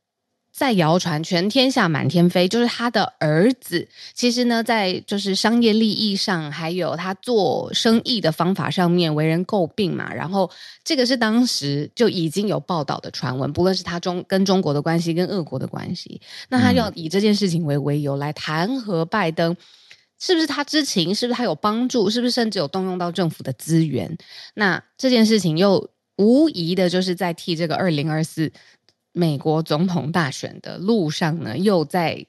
[0.56, 3.86] 在谣传全天下满天飞，就是他的儿子。
[4.14, 10.14] 其实呢，在就是商业利益上，还有他做生意的方法上面为人诟病嘛。
[10.14, 10.50] 然后
[10.82, 19.54] 这个是当时就已经有报道的传闻，不论是他中跟中国的关系，跟俄国的关系，那他要以这件事情为为由来弹劾拜登，
[20.18, 21.14] 是不是他知情？
[21.14, 22.10] 是不是他有帮助？
[22.10, 24.18] 是不是甚至有动用到政府的资源？
[24.54, 28.50] 那这件事情又无疑的就是在替这个二零二四。
[29.16, 32.26] 美国总统大选的路上呢，又在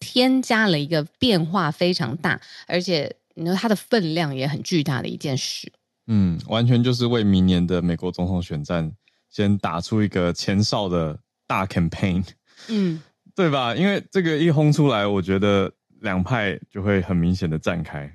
[0.00, 5.70] 添加了一个变化非常大，而且你说它的分量也很巨大的一件事。
[6.06, 8.90] 嗯，完全就是为明年的美国总统选战
[9.30, 12.24] 先打出一个前哨的大 campaign。
[12.68, 13.02] 嗯，
[13.36, 13.76] 对吧？
[13.76, 18.10] 因为这个一轰出来，我觉得两派就会很明显的站开。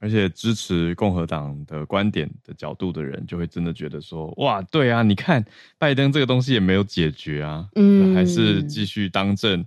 [0.00, 5.44] 而且支持共和党的观点的角度的人，就会真的觉得说：哇，对啊，你看
[5.78, 9.62] 拜登这个东西也没有解决啊，嗯，还是继续当政，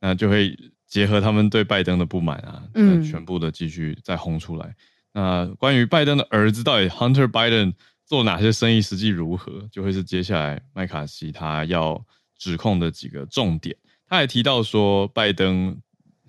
[0.00, 0.56] 那就会
[0.86, 4.74] 结合他们对拜登的不满啊，嗯，全部的继续再轰出来。
[5.12, 7.72] 那关于拜登的儿子到底 Hunter Biden
[8.06, 12.00] 做哪些生意，实际如何，就会是接下来麦卡锡他要
[12.38, 13.76] 指控的几个重点。
[14.06, 15.76] 他还提到说，拜登。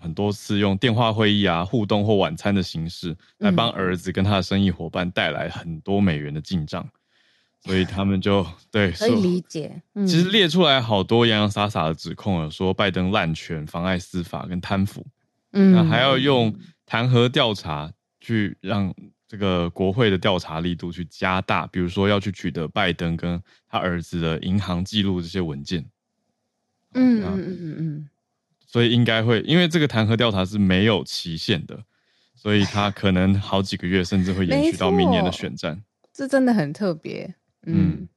[0.06, 6.88] 很多次用电话会议啊、互动或晚餐的形式来帮儿子跟他的生意伙伴带来很多美元的进账，
[7.62, 9.82] 所以他们就对可以理解。
[9.96, 15.04] 嗯、其实列出来好多洋洋洒洒的指控，啊说拜登滥权、妨碍司法跟贪腐，
[15.54, 17.92] 嗯，那还要用弹劾调查
[18.22, 18.94] 去让
[19.28, 25.84] 这个国会的调查力度去加大，比如说要去取得拜登跟他儿子的银行记录这些文件。
[26.94, 28.10] 嗯嗯嗯嗯嗯。
[28.76, 31.82] 所以应该会，因为这个弹劾调查是没有期限的，
[32.36, 35.82] 所以他可能好几个月，甚至会延续到明年的选战。
[36.12, 37.24] 这真的很特别。
[37.66, 38.10] 嗯，嗯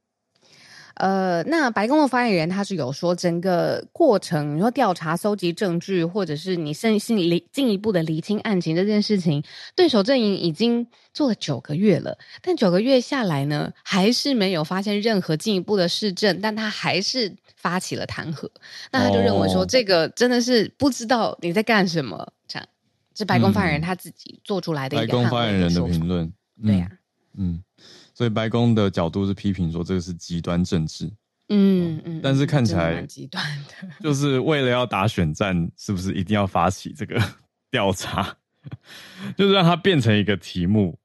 [0.99, 9.43] 呃，那白宫的发言人他是有说，整个过程，你说调查、搜集证据，或者是你甚心里进一步的厘清案情这件事情，
[9.75, 17.35] 对手阵营已经做了九个月了，但九个月下来呢，还是没有发现任何进一步的事证，但他还是。
[17.61, 18.49] 发起了弹劾，
[18.89, 22.65] 那他就认为说，这个真的是不知道你在干什么，哦、这样。
[23.13, 26.31] 是白宫发言人他自己做出来的一个、嗯、白宫发言人的评论，
[26.63, 26.95] 对呀、啊，
[27.37, 27.61] 嗯，
[28.19, 31.05] 所以白宫的角度是批评说这个是极端政治，
[31.47, 37.17] 嗯嗯，嗯但是看起来极端的， 就是为了要打选战，是不是一定要发起这个
[37.71, 38.35] 调查，
[39.37, 40.99] 就是让它变成一个题目，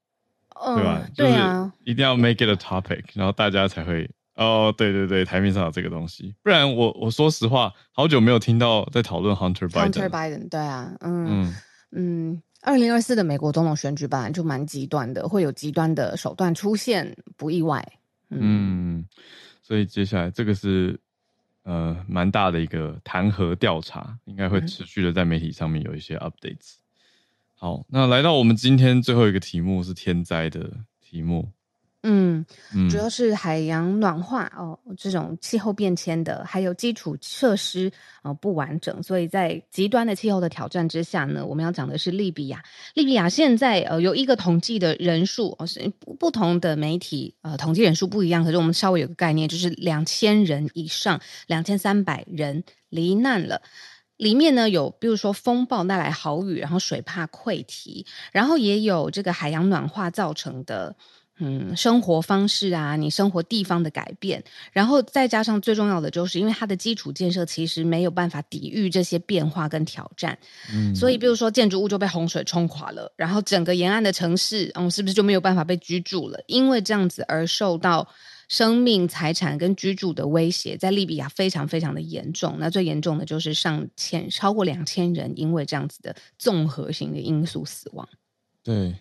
[0.65, 1.07] 嗯、对吧？
[1.15, 4.11] 对啊，一定要 make it a topic，然后大家才会。
[4.35, 9.89] 哦，对对对，台面上有这个东西，不然我我说实话，好久没有听到在讨论 Hunter Biden。
[9.89, 11.55] Hunter Biden，对啊，嗯
[11.95, 17.87] 嗯，二零二四的美国总统选举本来就蛮极端的，会有极端的手段出现，不意外。
[18.29, 19.05] 嗯，嗯，
[19.61, 20.99] 所以接下来这个是
[21.63, 26.77] 呃蛮大的一个弹劾调查，应该会持续的在媒体上面有一些 updates。
[26.77, 26.81] 嗯、
[27.53, 31.51] 好，那来到我们今天最后一个题目是天灾的题目。
[32.07, 32.45] 嗯，
[32.87, 37.91] 主要是海洋暖化哦，这种气候变迁的，还有基础设施
[38.21, 42.63] 呃不完整，所以在极端的气候的挑战之下呢，我们要讲的是利比亚。
[42.93, 53.63] 利比亚现在呃有一个统计的人数，哦，是不同的媒体呃统计人数不一样，可是我们稍微有个概念，就是两千人以上，两千三百人罹难了。
[54.17, 60.95] 里面呢有，比如说风暴带来豪雨，然后水坝溃堤，然后也有这个海洋暖化造成的。
[61.39, 70.37] 嗯，生活方式啊，你生活地方的改变，然后再加上最重要的就是，因为它的基础建设其实没有办法抵御这些变化跟挑战，
[70.73, 76.39] 嗯，所以比如说建筑物就被洪水冲垮了，然后整个沿岸的城市，嗯，是不是就没有办法被居住了？
[76.47, 78.07] 因为这样子而受到
[78.47, 82.55] 生命、财产跟居住的威胁，在利比亚非常非常的严重。
[82.59, 88.07] 那最严重的就是上千，超过两千人因为这样子的综合性的因素死亡。
[88.63, 88.95] 对。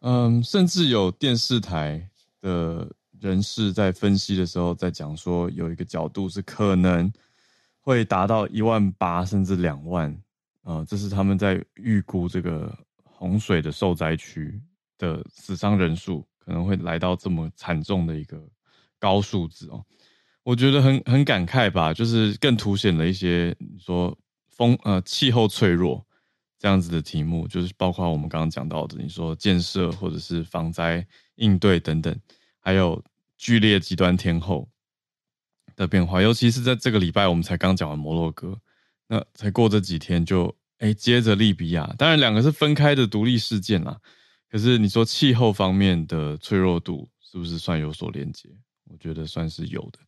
[0.00, 2.08] 嗯，甚至有电视台
[2.40, 7.12] 的人士在分析的时候，在讲说有一个角度是可能
[7.80, 10.10] 会达到一万八甚至两万，
[10.62, 14.58] 啊，这是他们在预估这个洪水的受灾区
[14.96, 18.42] 的死伤人数可能会来到这么惨重的一个
[18.98, 19.84] 高数字哦。
[20.42, 24.16] 我觉得很很感慨吧，就是更凸显了一些说
[24.48, 26.02] 风呃气候脆弱。
[26.60, 31.04] 这样子的题目，就是包括我们刚刚讲到的，你说建设或者是防灾
[31.36, 32.14] 应对等等，
[32.58, 33.02] 还有
[33.38, 34.68] 剧烈极端天候
[35.74, 38.60] 的变化，尤其是在这个礼拜，我们才刚讲完摩洛哥，
[39.06, 43.98] 那才过这几天就哎接着利比亚，当然两个是分开的独立事件啦，
[44.50, 48.50] 可是你说气候方面的脆弱度是不是算有所连接？
[48.90, 49.98] 我觉得算是有的。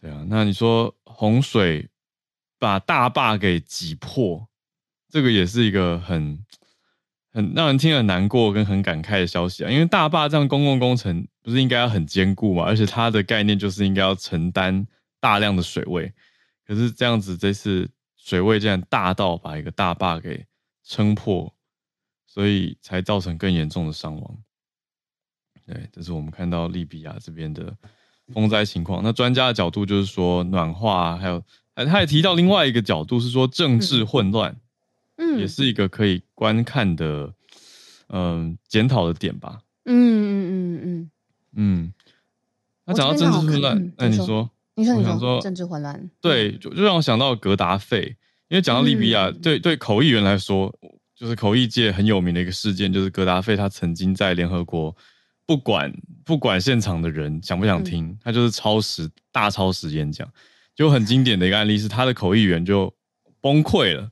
[0.00, 1.88] 对啊，那你说洪水
[2.60, 4.48] 把大坝给挤破。
[5.12, 6.42] 这个也是一个很
[7.34, 9.70] 很让人听了很难过跟很感慨的消息啊！
[9.70, 12.64] 因为大坝这样公共工程不是应该要很坚固嘛？
[12.64, 14.86] 而且它的概念就是应该要承担
[15.20, 16.10] 大量的水位，
[16.66, 20.46] 可是这样子这次水位竟然大到把一个大坝给
[20.82, 21.54] 撑破，
[22.26, 24.38] 所以才造成更严重的伤亡。
[25.66, 27.76] 对，这是我们看到利比亚这边的
[28.32, 29.02] 风灾情况。
[29.04, 31.44] 那专家的角度就是说暖化，还有
[31.74, 34.50] 他也提到另外一个角度是说政治混乱。
[34.50, 34.60] 嗯
[35.16, 37.32] 嗯，也是一个可以观看的，
[38.08, 39.60] 嗯，检讨的点吧。
[39.84, 41.10] 嗯嗯嗯嗯
[41.56, 41.92] 嗯。
[42.84, 48.16] 那讲到政治混乱，那你说，你说，我想说政治混乱，对，就就让我想到格达费，
[48.48, 50.74] 因为讲到利比亚，对对，口译员来说，
[51.14, 54.94] 就是口译界很有名的一个事件，就是格达费他曾经在联合国，
[55.46, 55.92] 不管
[56.24, 60.28] 不管现场的人想不想听，他就是超时大超时演讲，
[60.74, 62.92] 就很经典的一个案例是他的口译员就
[63.40, 64.10] 崩溃了。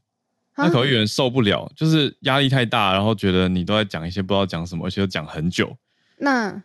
[0.64, 5.76] 那口译员受不了，就是压力太大，然后觉得你都在讲一些不知道讲什么，而且又讲很久。
[6.18, 6.62] 那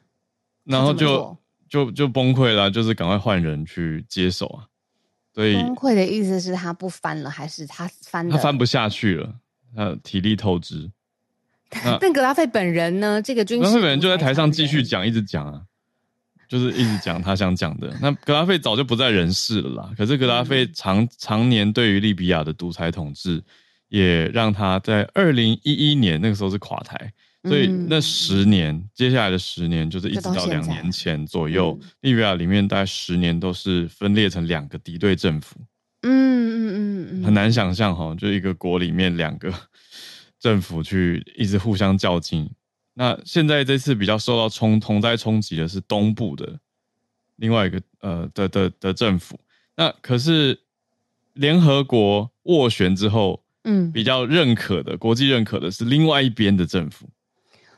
[0.64, 1.38] 然后就
[1.70, 4.66] 就就崩溃了，就是赶快换人去接手啊。
[5.34, 8.30] 所以崩溃的意思是他不翻了，还是他翻？
[8.30, 9.36] 他翻不下去了，
[9.76, 10.90] 他体力透支。
[12.00, 13.22] 但格拉费本人呢？
[13.22, 15.62] 这个军格拉费本人就在台上继续讲，一直讲啊，
[16.48, 17.94] 就是一直讲他想讲的。
[18.02, 19.92] 那格拉费早就不在人世了啦。
[19.98, 23.44] 可是格拉费常、嗯、常年对于利比亚的独裁统治。
[23.88, 35.60] 也让他在二零一一年那个时候是垮台，所以那十年，嗯、接下来的十年就是一直到两年前左右，嗯、利比亚里面大概十年都是分裂成两个敌对政府。
[36.02, 39.54] 嗯嗯嗯嗯，很难想象哈，就一个国里面两个
[40.40, 42.50] 政府去一直互相较劲。
[42.96, 46.60] 那现在这次比较受到冲同灾冲击的是东部的
[47.36, 49.40] 另外一个呃的的的政府。
[49.78, 50.60] 那可是
[51.34, 53.45] 联合国斡旋之后。
[53.66, 57.10] 嗯，比较认可的，国际认可的是另外一边的政府。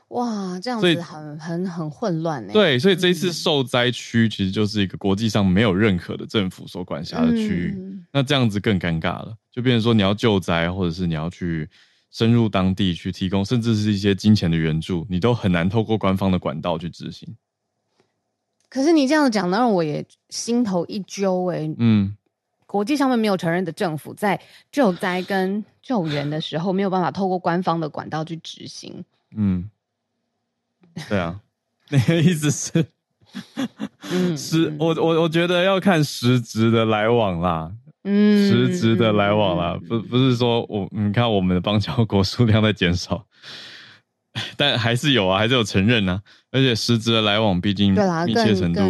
[0.08, 2.52] 哇，这样子很很很混乱呢。
[2.52, 7.74] 对，所以这一次受灾区其实就是一个国际上没有认可的政府所管辖的区域。
[7.76, 11.68] 嗯、那这样子更尴尬了，就变成说你要救灾，或者是你要去
[12.10, 17.36] 深入当地去提供，甚至是一些金钱的援助，你都很难透过官方的管道去执行。
[18.70, 21.68] 可是你这样讲，让我也心头一揪哎。
[21.76, 22.14] 嗯。
[22.64, 24.38] 国际上面没有承认的政府，在
[24.70, 29.02] 救灾跟救援的时候，没有办法透过官方的管道去执行。
[29.34, 29.70] 嗯，
[31.08, 31.40] 对啊，
[31.88, 32.84] 那个意思是，
[34.10, 37.72] 嗯，实我我我觉得要看实质的来往啦，
[38.04, 43.24] 嗯，实质的来往啦，不不是说我你看我们的邦交国数量在减少，
[44.58, 48.82] 但还是有啊，还是有承认啊，而且实质的来往，毕竟密切程度，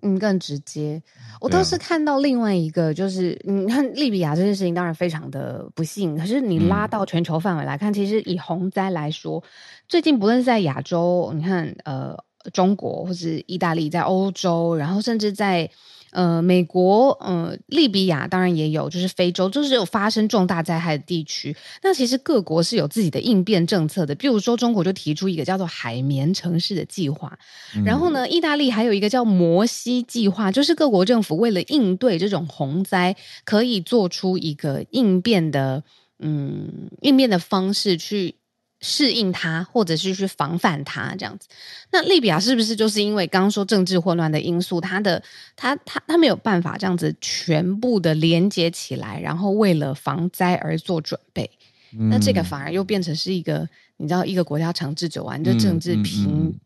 [0.00, 1.02] 嗯，更直接。
[1.42, 6.16] 我倒是看到另外一个，就是你看利比亚这件事情，当然非常的不幸。
[6.16, 9.42] 可是你拉到全球范围来看，嗯、其实以洪灾来说，
[9.88, 12.16] 最近不论是在亚洲，你看呃
[12.52, 15.68] 中国或是意大利，在欧洲，然后甚至在
[16.12, 21.56] 呃，美国，呃，利比亚当然也有，就是非洲，就是有发生重大灾害的地区。
[21.82, 27.38] 那其实各国是有自己的应变政策的，比如说中国就提出一个叫做“海绵城市”的计划，
[27.74, 35.82] 嗯、然后呢，意大利还有一个叫“摩西计划”，就是各国政府为了应对这种洪灾，可以做出一个应变的，
[36.18, 38.36] 嗯，应变的方式去。
[38.82, 41.48] 适应它，或者是去防范它，这样子。
[41.90, 45.22] 那利比亚是不是就是因为刚刚说政治混乱的因素，它的
[45.56, 51.48] 它它它没有办法这样子全部的连接起来，然后为了防灾而做准备？
[51.96, 53.68] 嗯、那这个反而又变成是一个，
[53.98, 56.60] 你知道，一个国家长治久安，就政治平、嗯嗯嗯、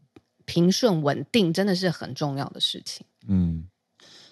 [0.44, 3.04] 平顺稳定，真的是很重要的事情。
[3.28, 3.66] 嗯，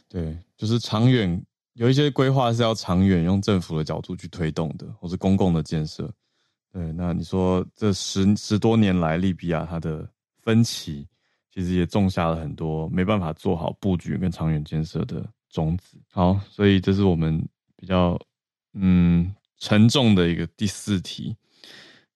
[0.08, 6.10] 对，就是长远有一些规划是要长远用政府的角度去推动的，或是公共的建设。
[6.74, 10.04] 对，那你说这十十多年来，利比亚它的
[10.42, 11.06] 分歧，
[11.54, 15.96] 其实也种下了很多没办法做好布局跟长远建设的种子。
[16.10, 17.40] 好，所以这是我们
[17.76, 18.20] 比较
[18.72, 21.36] 嗯沉重的一个第四题。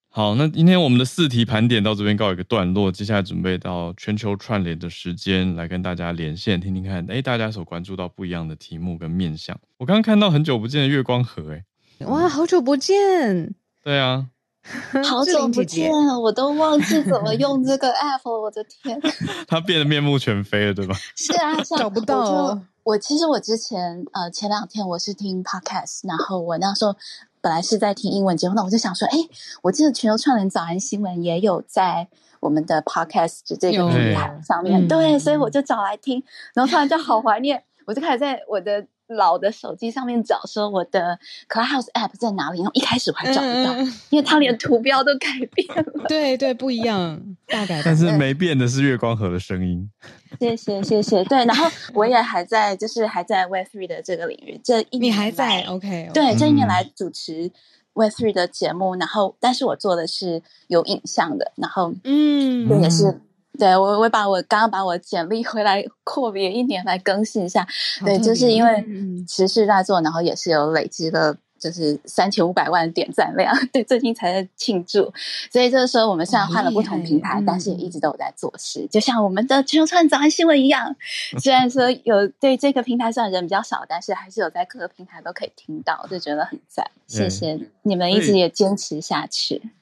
[0.09, 9.57] 好，那今天我们的四题盘点到这边告一个段落，接下来准备到全球串联的时间，来跟大家连线，听听看，哎，大家所关注到不一样的题目跟面向。
[9.77, 13.55] 我刚刚看到很久不见的月光河，哎，哇，好久不见。
[13.85, 14.31] 对啊。
[15.05, 15.91] 好久不见，
[16.21, 19.01] 我都忘记怎么用这个 app，我的天！
[19.49, 20.95] 他变得面目全非了，对吧？
[21.17, 22.63] 是啊，找不到哦。
[22.85, 26.95] 我，我其实我之前呃前两天我是听 podcast，然后我那时候
[27.41, 29.17] 本来是在听英文节目，那我就想说，哎，
[29.63, 32.09] 我记得全球串联早安新闻也有在
[32.41, 36.23] 我们的 podcast 这个平台上面，对，嗯、所以我就找来听，
[36.55, 38.87] 然后突然就好怀念，我就开始在我的。
[39.09, 46.05] 老的手机上面找说我的 Clubhouse App 在哪里，然后一开始我还找不到，嗯、因为它连图标都改变了。
[46.09, 47.81] 对对，不一样，大概。
[47.85, 49.91] 但是没变的是月光河的声音。
[50.39, 54.61] 谢谢谢谢，对，然后我也还在，就是还在 Web3 的这个领域。
[54.63, 56.11] 这一年你还在 OK？.
[56.13, 57.51] 对，这一年来主持
[57.95, 63.23] Web3 的节目，然后但是我做的是有影像的，然后嗯，也是。
[63.57, 67.67] 对，我我把我刚刚把我简历回来阔别一年来更新一下，
[68.05, 68.85] 对，就是因为
[69.27, 75.13] 持续在做，然后也是有累积了就是三千五百万点赞量， 对，最近才在庆祝，
[75.51, 80.95] 所以就是说我们虽然换了不同平台，但是也一直都有在做事，就像我们的全球串早安新闻一样，
[81.41, 89.73] 虽然说有对这个平台上人比较少，但是还是有在各个平台都可以听到，就觉得很赞，谢谢你们一直也坚持下去。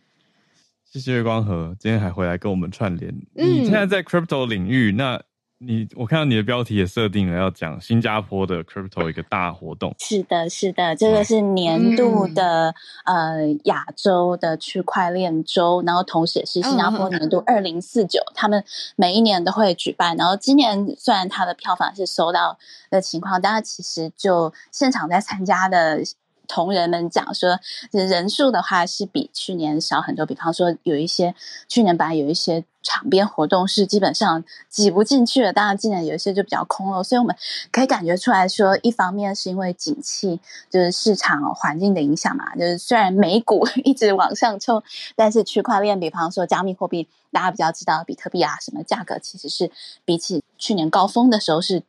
[0.96, 3.14] 谢谢月光河，今天还回来跟我们串联。
[3.34, 5.22] 你现在在 crypto 领域，嗯、那
[5.58, 9.94] 你我看到你的标题也设定了要讲新加坡的 crypto 一个大活动。
[9.98, 12.74] 是的，是的，这个是年度的、
[13.04, 18.64] 嗯、呃亚洲的区块链周，然后同时也是新加坡年度二零四九，他们
[18.96, 20.16] 每一年都会举办。
[20.16, 26.00] 然后今年虽然它的票房是收到的情况，但是其实就现场在参加的。
[26.48, 27.58] 同仁们讲说，
[27.90, 30.24] 人数的话是比去年少很多。
[30.24, 31.34] 比方说，有一些
[31.68, 37.02] 去年本来有一些场边活动是基本上挤不进去了，当然今年有一些就比较空了。
[37.02, 37.36] 所以我们
[37.70, 40.40] 可以感觉出来说，一方面是因为景气，
[40.70, 42.54] 就是市场环境的影响嘛。
[42.54, 44.82] 就是虽然美股一直往上冲，
[45.14, 49.70] 但是区块链，比方说加密货币，大家比较知道比特币啊什么价格，其实是
[50.04, 51.82] 比起去年高峰的时候是。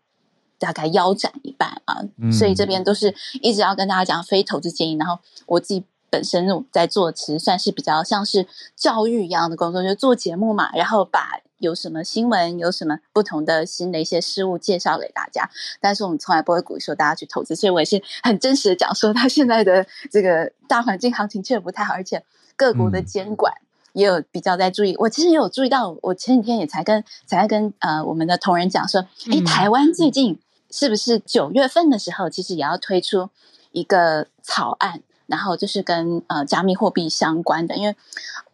[0.59, 4.95] 大概腰斩一半啊，嗯、所以这边都是一直要跟大家讲非投资建议。
[4.95, 15.49] 然后我自己本身在做，其实算是比较像是教育一样的工作，就是做节目嘛，然后把有什么新闻、有什么不同的新的一些事物介绍给大家。
[15.81, 22.23] 但是我们从来不会鼓励说大家去投资，所以我也是很真实的讲说，他现在的这个大环境行情确实不太好，而且
[22.55, 23.53] 各国的监管
[23.93, 24.95] 也有比较在注意。
[24.97, 30.39] 我其实也有注意到，我前几天也才跟才跟呃我们的同仁讲说，诶，台湾最近。
[30.70, 33.30] 是不是九月份的时候，其实也要推出
[33.72, 37.76] 一个草案，然后就是跟呃加密货币相关的。
[37.78, 37.95] 因为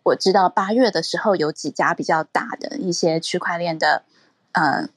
[0.04, 4.04] 我知道八月的时候有几家比较大的一些区块链的
[4.52, 4.88] 呃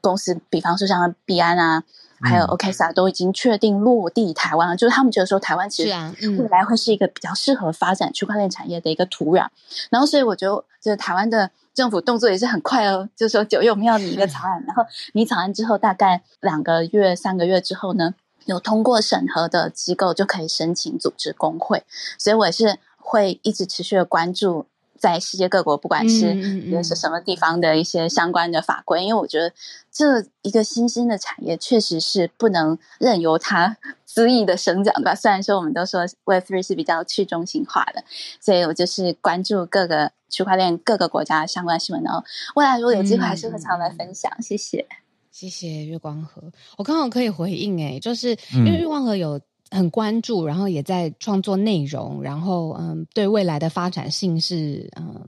[0.00, 1.84] 公司，比方说像币安啊，
[2.24, 4.74] 还有 Oksa 都已经确定落地台湾了。
[4.74, 5.90] 嗯、就是他们觉得说台湾其实
[6.38, 9.48] 未来会是一个比较适合发展区块链产业的一个土壤。
[9.90, 11.50] 然后所以我觉得，就是台湾的。
[11.74, 18.14] 政府动作也是很快哦，就是说九月我们要拟一个草案，然后拟草案之后，大概两个月、三个月之后呢，
[18.44, 21.82] 有通过审核的机构就可以申请组织工会，
[22.16, 24.66] 所以我也是会一直持续的关注。
[24.98, 26.32] 在世界各国，不管是
[26.70, 29.52] 认识什么地方的一些相关的法规，嗯嗯嗯，因为我觉得
[29.92, 33.76] 这一个新兴的产业确实是不能任由它
[34.08, 35.14] 恣意的生长吧。
[35.14, 38.04] 虽然说我们都说 Web3 是比较去中心化的，
[38.40, 42.02] 所以我就是关注各个区块链各个国家的相关新闻。
[42.02, 42.22] 然后
[42.54, 44.32] 未来如果有机会，还是会常来分享。
[44.38, 44.86] 嗯、谢谢。
[45.30, 46.40] 谢谢月光河，
[46.78, 49.40] 我刚好可以回应哎，就是因为月光河有
[49.70, 55.20] 很关注，然后也在创作内容，然后嗯，对未来的发展性是嗯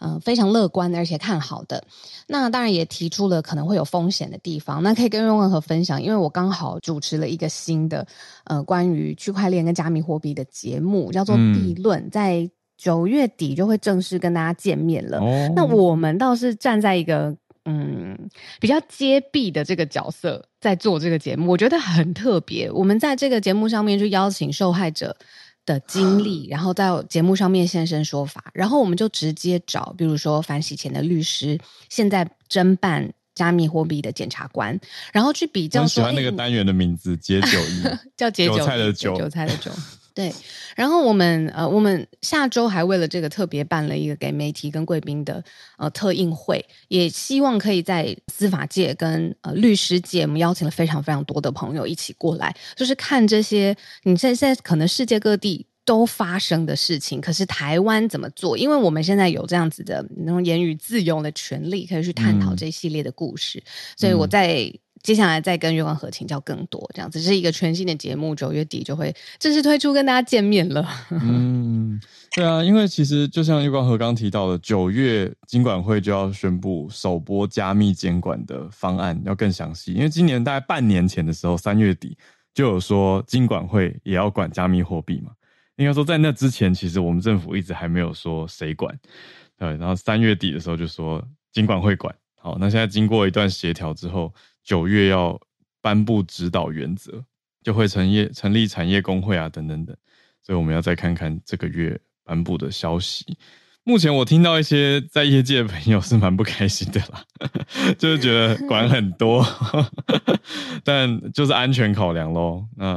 [0.00, 1.84] 嗯非常乐观的而且看好的。
[2.26, 8.06] 那当然也提出了可能会有风险的地方，那可以跟月光河分享，因为我刚好主持了一个新的
[8.44, 15.18] 呃关于区块链跟加密货币的节目，叫做《币论》，在九月底就会正式跟大家见面了。
[15.20, 17.36] 哦、那我们倒是站在一个。
[17.64, 18.28] 嗯，
[18.60, 22.70] 比较揭弊的这个角色在做这个节目，我觉得很特别。
[22.70, 25.16] 我们在这个节目上面就邀请受害者
[25.64, 31.58] 的经历， 然后在节目上面现身说法，然后我们就直接找，比如说反洗钱的律师，
[31.88, 34.78] 现在侦办加密货币的检察官，
[35.12, 35.84] 然后去比较说。
[35.84, 37.82] 我喜欢那个单元的名字“解酒一”，
[38.14, 39.70] 叫“解酒菜的酒”，韭菜的韭。
[40.14, 40.32] 对，
[40.76, 45.42] 然后我们呃，我们下周还为了这个特别办了一个给媒体跟贵宾的
[45.76, 58.56] 呃特映会，也希望可以在司法界跟呃律师界，我们邀请了非常非常多的朋友一起过来，就是看这些你现在现在可能世界各地都发生的事情，可是台湾怎么做？
[58.56, 63.64] 因为我们现在有这样子的那种言语自由的权利，可以去探讨这一系列的故事，嗯、
[63.96, 64.72] 所以我在。
[65.04, 70.88] 接下来再跟月光河请教更多，这样子是一个全新的节目，九月底就会正式推出，跟大家见面了。
[71.10, 72.00] 嗯，
[72.34, 79.92] 对啊，因为其实就像月光河刚提到的，九月金管会就要宣布首波加密监管的方案，要更详细。
[79.92, 82.16] 因为今年大概半年前的时候，三月底
[82.54, 85.32] 就有说金管会也要管加密货币嘛。
[85.76, 88.98] 应该说在那之前，其实我们政府一直还没有说谁管。
[89.58, 92.14] 对，然后三月底的时候就说金管会管。
[92.40, 94.32] 好，那现在经过一段协调之后。
[94.64, 95.38] 九月要
[95.82, 97.22] 颁布指导原则，
[97.62, 99.94] 就会成业成立产业工会啊，等等等，
[100.42, 103.36] 所以我们要再看看这个月颁布的消息。
[103.86, 107.22] 目前我听到一些在业界的朋友是蛮不开心的啦，
[107.98, 109.46] 就是觉得管很多，
[110.82, 112.66] 但就是安全考量咯。
[112.76, 112.96] 那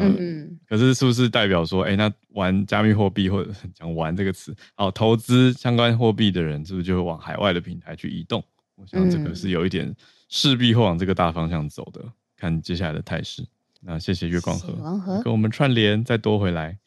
[0.66, 8.42] 可是是不是代表说，哎、欸，那玩加密货币或者 讲玩这个词，好，投资相关货币的人是不是就会往海外的平台去移动？
[8.76, 9.94] 我想这个是有一点。
[10.30, 12.02] 势必会往这个大方向走的，
[12.38, 13.46] 看接下来的态势。
[13.82, 16.78] 那谢谢月光河，光河跟我们串联，再多回来。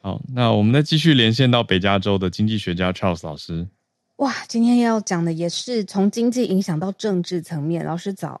[0.00, 3.68] 好，那我们再继续连线到北加州的经济学家 Charles 老师。
[4.16, 7.84] 哇，今天要讲的也是从经济影响到政治层面。
[7.84, 8.40] 老师早，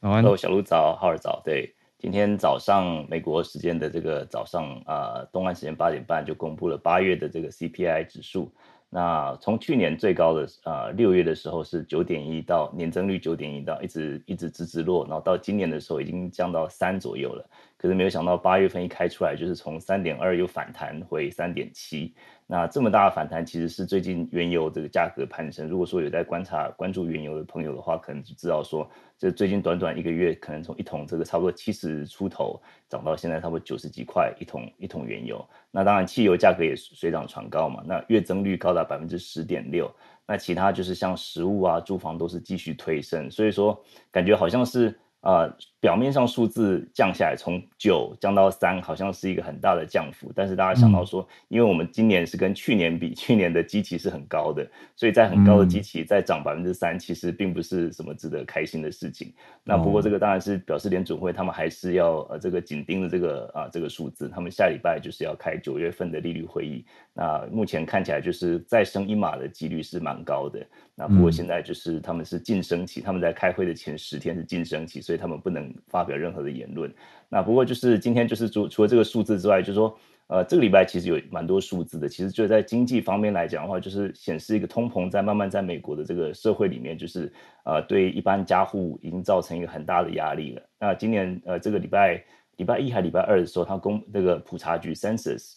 [0.00, 0.22] 早安。
[0.22, 1.42] Hello，小鹿早，浩尔早。
[1.44, 8.50] 对，今天早上美国时间的这个早上啊、呃，东岸时间八点半就公布了八月的这个 CPI 指数。
[8.92, 17.48] 那从去年最高的呃六月的时候是九点一到年增率九点一到一直一直直直落，然后到今年的时候已经降到三左右了。
[17.80, 22.14] 可是没有想到八月份一开出来就是从三点二又反弹回三点七。
[22.46, 25.66] 那这么大的反弹其实是最近原油这个价格攀升。
[25.66, 35.42] 如果说有在观察关注原油的朋友的话，可能就知道说，这最近短短一个月，可能从一桶这个差不多七十出头涨到现在差不多九十几块一桶一桶原油。
[35.70, 37.82] 那当然汽油价格也水涨船高嘛。
[37.86, 39.90] 那月增率高达百分之十点六。
[40.26, 43.30] 那其他就是像食物啊、住房都是继续推升。
[43.30, 44.94] 所以说感觉好像是。
[45.22, 50.30] 呃，表面上数字降下来，从九降到三，好像是一个很大的降幅。
[50.34, 59.32] 但是大家想到说，因为我们今年是跟去年比，去年的基期是很高的，所以在很高的基期再涨百分之三，其实并不是什么值得开心的事情。
[59.64, 66.84] 那不过这个当然是表示联准会他们还是要呃这个紧盯着这个啊、呃、这个数字，他们下礼拜就是要开九月份的利率会议。
[67.14, 70.60] 那目前看起来就是再升一码的几率是蛮高的。
[70.94, 76.92] 那不过现在就是他们是晋升期，他们在开会的前十天是晋升期，所以他们不能发表任何的言论。
[77.28, 79.96] 那不过就是今天就是除除了这个数字之外，就是说
[80.26, 87.32] 呃这个礼拜其实有蛮多数字的，其实就在经济方面来讲的话，就是显示一个通膨在慢慢在美国的这个社会里面，就是
[87.64, 90.62] 呃对一般家户已经造成一个很大的压力了。
[90.78, 92.24] 那今年呃这个礼拜
[92.56, 95.56] 礼拜一还礼拜二的时候，他公那个普查局 Census，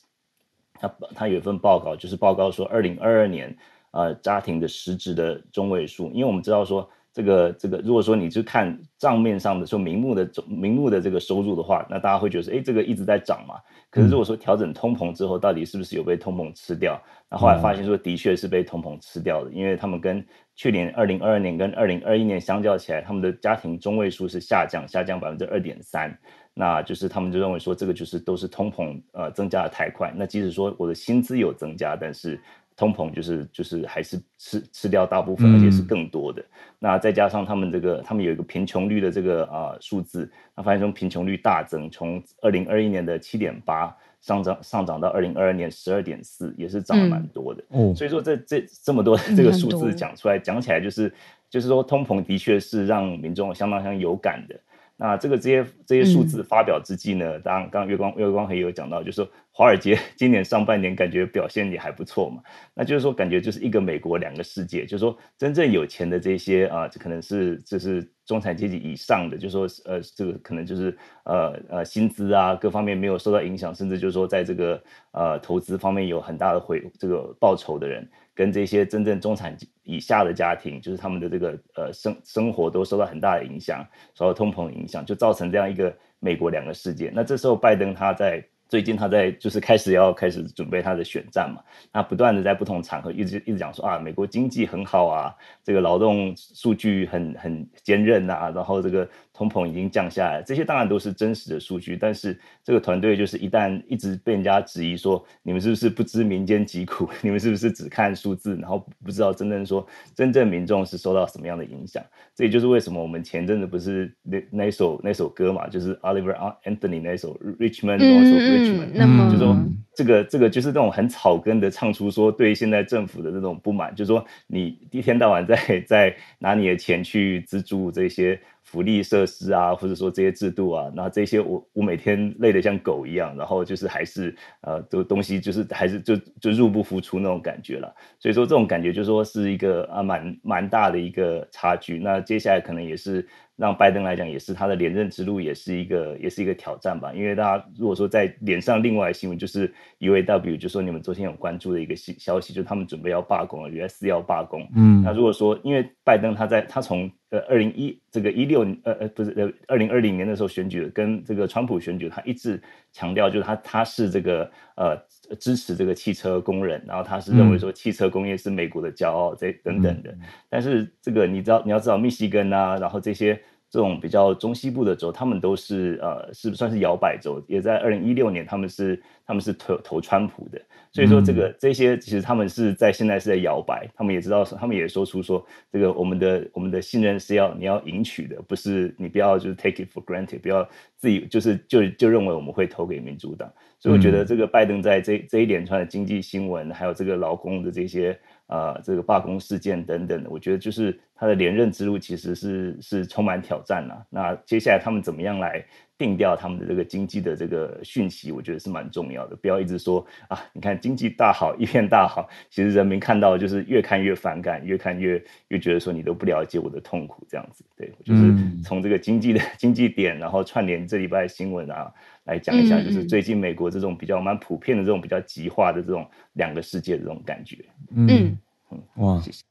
[0.74, 3.56] 他他有一份报告，就是报告说二零二二年。
[3.96, 13.56] 呃，家庭的实质的中位数，因为我们知道说，这个这个，如果说你去看账面上的说明目的明目的这个收入的话，那大家会觉得说，哎，这个一直在涨嘛。
[13.92, 17.00] 可是如果说调整通膨之后，到底是不是有被通膨吃掉？
[17.30, 26.18] 那后来发现说，的确是被通膨吃掉的，因为他们跟去年二零二二年跟二零二一年相较起来，他们的家庭中位数是下降，下降百分之二点三。
[26.56, 30.14] 那就是他们就认为说，这个就是都是通膨呃增加的太快。
[30.16, 32.40] 那即使说我的薪资有增加，但是
[32.76, 36.42] 通膨就是就是还是吃吃掉大部分，而且是更多的。
[36.42, 36.46] 嗯、
[36.80, 47.64] 那再加上他们这个，他们有一个贫穷率的这个啊、呃、数字，那发现从贫穷率大增，从二零二一年的七点八上涨上涨到二零二二年十二点四，也是涨了蛮多的。
[47.70, 51.14] 嗯、所以说这这这么多这个数字讲出来，讲、嗯、起来就是。
[51.54, 54.60] 就是说通膨的确是让民众相当相当有感的。
[54.96, 62.42] 那这个这些这些数字发表之际呢，当刚刚月光月光黑也有讲到，就是说华尔街 今年上半年感觉表现也还不错嘛。
[62.74, 78.10] 那就是说感觉就是一个美国两个世界，就是说真正有钱的这些啊，这可能是就是中产阶级以上的，就是说呃这个可能就是呃呃薪资啊各方面没有受到影响，甚至就是说在这个呃投资方面有很大的回这个报酬的人。
[78.36, 83.86] 跟这些真正中产以下的家庭，就是他们的这个呃生生活都受到很大的影响，
[84.16, 87.12] 受到通膨影响，就造成这样一个美国两个世界。
[87.14, 88.44] 那这时候拜登他在。
[88.74, 91.62] 最近他在就是开始要开始准备他的选战嘛，
[91.92, 95.32] 那不断的在不同场合一直一直讲说啊，美国经济很好啊，
[95.64, 112.04] 这个劳动数据很很坚韧啊，然后这个通膨已经降下来，这些当然都是真实的数据，但是这个团队就是一旦一直被人家质疑说，你们是不是不知民间疾苦， 你们是不是只看数字，然后不知道真正说真正民众是受到什么样的影响，
[112.36, 119.58] 这也就是为什么我们前阵子不是那那首那首歌嘛，就是 Oliver Anthony 那首 Richmond 那首 Rich Man，就说
[119.96, 125.58] 这个这个就是那种很草根的唱出说对现在政府的那种不满，就是说你一天到晚在
[125.88, 137.94] 在拿你的钱去资助这些福利设施啊，或者说这些制度啊，那这些我我每天累得像狗一样，然后就是还是呃这个东西就是还是就就入不敷出那种感觉了。
[138.20, 142.00] 所以说这种感觉就说是一个啊蛮蛮大的一个差距。
[142.00, 143.28] 那接下来可能也是。
[143.56, 147.14] 让拜登来讲，也是他的连任之路，也是一个，也是一个挑战吧。
[147.14, 154.68] 因为大家如果说在连上另外新闻，就是 UAW，就说你们昨天有关注的一个消消息，就是他们准备要罢工了，US 要罢工。
[154.76, 162.60] 嗯，那如果说因为拜登他在他从呃二零一这个一六呃呃不是呃二零二零年的时候选举跟这个川普选举，他一直
[162.92, 164.98] 强调就是他他是这个呃
[165.36, 170.14] 支持这个汽车工人，然后他是认为说汽车工业是美国的骄傲这等等的。
[170.50, 173.42] 但是这个你知道你要知道密西根啊，然后这些。
[173.74, 180.62] 这种比较中西部的州，他们都是呃，是不算是摇摆州，也在二零一六年，他们是他们是投投川普的，
[180.92, 190.64] 所以说这个、嗯、这些其实他们是在现在是在摇摆，他们也知道，他们也说出说这个我们的我们的信任是要你要赢取的，不是你不要就是 take it for granted，不要
[190.96, 198.16] 自己就是就就认为我们会投给民主党，所以我觉得这个拜登在这这一连串的经济新闻，还有这个劳工的这些。
[198.48, 204.06] 啊、呃，这个罢工事件等等的，我觉得就是他的连任之路其实是是充满挑战了。
[204.10, 205.64] 那接下来他们怎么样来
[205.98, 209.36] 定调他们的这个经济的这个讯息，我觉得是蛮重要的。
[209.38, 217.64] 不要一直说啊，你看经济大好，一片大好，其实人民看到就是越看越反感，越看越越觉得说你都不了解我的痛苦这样子。
[217.78, 221.90] 对，就是从这个经济的经济点，然后串联这礼拜的新闻啊。
[222.26, 227.58] 来讲一下，就是最近美国这种比较蛮普遍的这种比较极化的这种两个世界的这种感觉。
[227.94, 228.38] 嗯
[228.72, 229.42] 嗯，哇，谢谢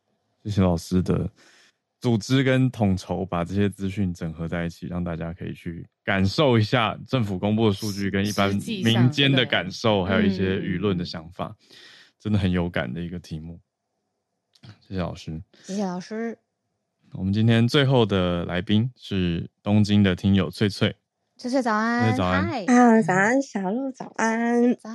[0.45, 1.29] 谢谢老师的
[2.03, 8.53] 组织跟统筹，把这些资讯整合在一起，让大家可以去感受一下政府公布的数据跟一般
[8.85, 11.57] 民间的感受，还有一些舆论的想法，
[12.19, 13.61] 真的很有感的一个题目。
[14.81, 16.37] 谢谢老师，谢谢老师。
[17.13, 20.97] 我们今天最后的来宾是东京的听友翠翠。
[21.37, 24.91] 翠翠早安，早安，啊，早安，小鹿早安，早。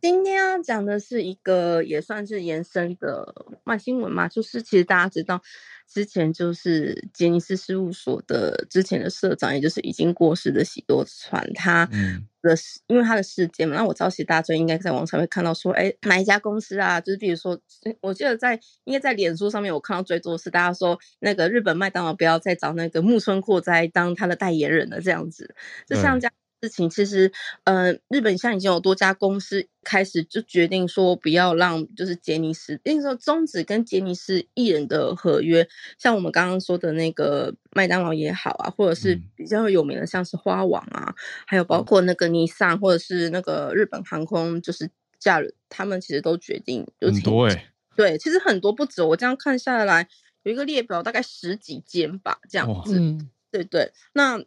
[0.00, 3.34] 今天要讲的是一个也算是延伸的
[3.64, 5.42] 慢新闻嘛，就是其实大家知道。
[5.88, 17.00] 之前就是杰尼斯事务所的之前的社长，也就是已经过世的喜多川，他的、嗯、因为他的事件嘛，那我知道其实大家应该在网上会看到说，哎，哪一家公司啊？
[17.00, 17.56] 就是比如说，
[18.00, 25.54] 我记得在应该在脸书上面，我看到最多是大家说那个日本麦当劳不要再找那个木村拓哉当他的代言人了，这样子，
[25.86, 26.32] 就像这样。
[26.62, 27.30] 事情其实，
[27.64, 41.14] 呃，日本现在已经有多家公司开始就决定说不要让就是杰尼斯，那时候终止跟杰尼斯艺人的合约，像我们刚刚说的那个麦当劳也好啊，或者是比较有名的像是花王啊，
[41.46, 50.08] 还有包括那个尼桑或者是那个日本航空，就是假日他们其实都决定就很多哎，对，其实很多不止，我这样看下来
[50.42, 54.42] 有一个列表，大概十几间吧，这样子，嗯，对对，那。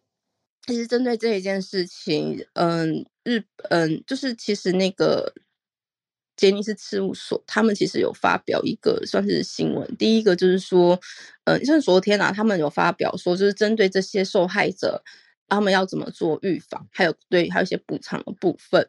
[0.69, 5.33] 其实针对这一件事情，嗯，日嗯，就是其实那个
[6.37, 9.97] 杰尼斯事务所，他们其实有发表一个算是新闻。
[9.97, 10.99] 第一个就是说，
[11.45, 15.03] 嗯，像昨天啊，他们有发表说，就是针对这些受害者，
[15.47, 18.87] 他们要怎么做预防，还有对，还有一些补偿的部分。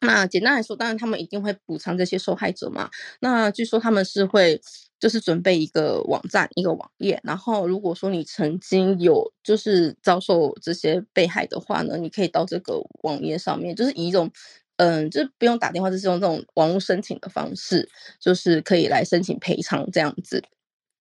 [0.00, 2.90] 那简单来说，当然他们一定会补偿这些受害者嘛。
[3.20, 4.60] 那据说他们是会
[5.00, 14.30] 就是准备一个网站、一个网页，然后如果说你曾经有就是遭受这些被害的话呢，你可以到这个网页上面，就是以一种
[14.76, 17.88] 嗯，就是不用打电话，就是用这种网络申请的方式，
[18.20, 20.42] 就是可以来申请赔偿这样子。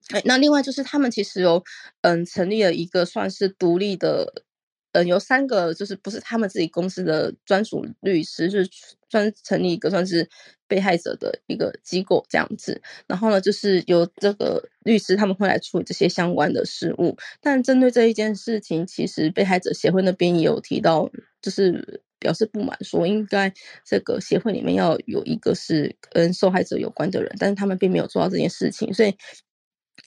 [0.10, 1.64] 哎，那另外就是他们其实有
[2.02, 4.44] 嗯成立了一个算是独立的。
[4.96, 8.66] 嗯，有三个就是不是他们自己公司的专属律师，是
[9.10, 10.26] 专成立一个算是
[10.70, 12.82] 被害者的一个机构这样子。
[13.06, 17.18] 然后呢，就是由这个律师他们会来处理这些相关的事务。
[17.42, 23.54] 但针对这一件事情，其实被害者协会那边也有提到，就是表示不满，说应该
[23.86, 29.14] 这个协会里面要有一个是跟受害者有关的人，但是他们并没有做到这件事情，所以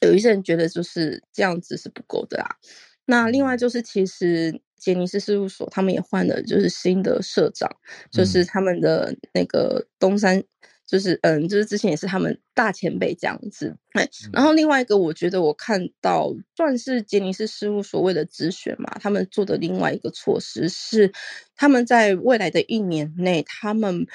[0.01, 2.57] 有一些人觉得就是这样子是不够的啊。
[3.05, 4.59] 那另外就是其实。
[4.79, 7.71] 杰尼斯事务所他们也换了，就是新的社长，
[8.11, 10.43] 就是他们的那个东山，
[10.87, 13.77] 就是嗯，就是之前也是他们大前辈这样子。
[13.93, 21.13] 哎，然后另外一个，我觉得我看到算是杰尼斯事务所谓的止血嘛，他们做的另外一个措施是，
[21.57, 24.07] 他们在未来的一年内，他们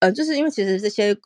[0.00, 1.16] 呃，就是因为其实这些。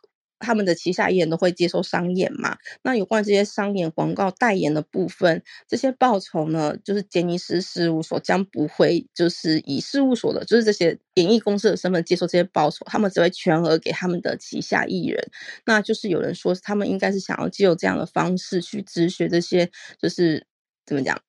[0.42, 2.58] 他们的旗下艺人都会接受商演嘛？
[2.82, 15.30] 那有关这些商演广告代言的部分，这些报酬呢，就是杰尼斯事务所将不会就是以事务所的，就是这些演艺公司的身份接受这些报酬，他们只会全额给他们的旗下艺人。
[15.64, 19.70] 那就是有人说，他们应该是想要借由这样的方式去止血这些，
[20.00, 20.46] 就是
[20.84, 21.20] 怎么讲，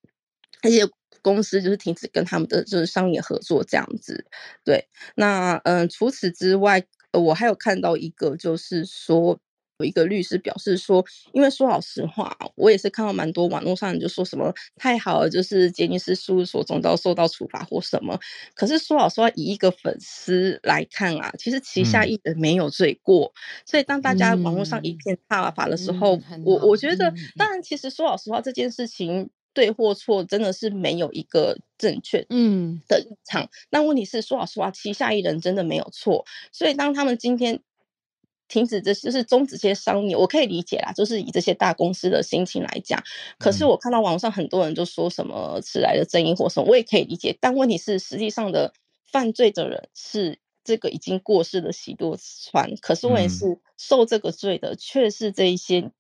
[0.64, 0.89] 那些
[1.22, 4.26] 公司就是停止跟他们的就是商业合作这样子。
[4.66, 6.84] 对，那嗯，除此之外。
[7.20, 9.39] 我还有看到一个，就是说
[9.80, 18.20] 有一个律师表示说，因为说老实话，我也是看到蛮多网络上人就说什么太好了，就是杰尼斯事务所总要受到处罚或什么。
[18.53, 29.30] 可是说老实话，以一个粉丝来看啊，其实旗下艺人没有罪过，嗯、所以当大家网络上一片挞伐的时候，嗯、我我觉得，嗯、当然其实说老实话，这件事情。
[29.54, 33.49] 对或错，真的是没有一个正确嗯的立场。
[33.70, 36.26] 那、嗯、问题是，说老实话，旗下艺人真的没有错。
[36.51, 37.62] 所以当他们今天
[38.47, 43.01] 停止这，就是终止这些商业，我可以理解啦，就是以这些大公司的心情来讲。
[43.38, 47.38] 可是我看到网上很多人就说什么迟来的正义或什么，我也可以理解。
[47.39, 48.74] 但问题是，实际上的
[49.06, 55.91] 犯罪的人是这个已经过世的喜多川，可是问题是受这个罪的却是这一些，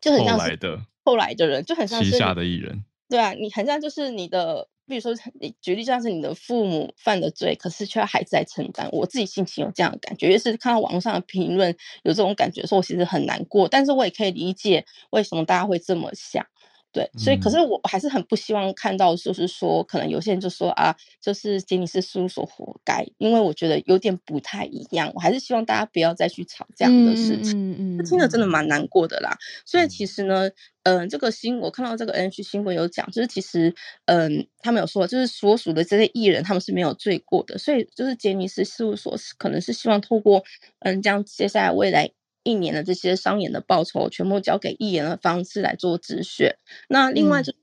[0.00, 0.58] 就很像是。
[1.04, 8.88] 后来的人就很像是旗下的艺人，对啊，你很像就是你的，比如说你举例，像是你的父母犯的罪，可是却要孩子来承担。
[8.92, 16.46] 我自己心情有这样的感觉，也是看到网络上的评论有这种感觉，的时候我其实很难过，但是我也可以理解为什么大家会这么想。
[16.92, 25.12] 对，所以可是我还是很不希望看到，就是说，可能有些人就说啊，就是杰尼斯事务所活该，因为我觉得有点不太一样。
[25.14, 29.38] 我还是希望大家不要再去吵这样的事情，嗯嗯，嗯听着真的蛮难过的啦。
[29.64, 30.48] 所以其实呢，
[30.82, 33.72] 嗯、呃，这个新我看到这个 NH 新闻有讲，就是其实，
[34.06, 40.42] 嗯、呃，他们有说，就是所属的这些艺人他们是没有罪过的，所以就是杰尼斯事务所是可能是希望透过，
[40.80, 42.10] 嗯，这样接下来未来。
[42.42, 46.58] 一年的这些商演的报酬全部交给艺人的方式来做止血。
[46.88, 47.56] 那另外就，嗯、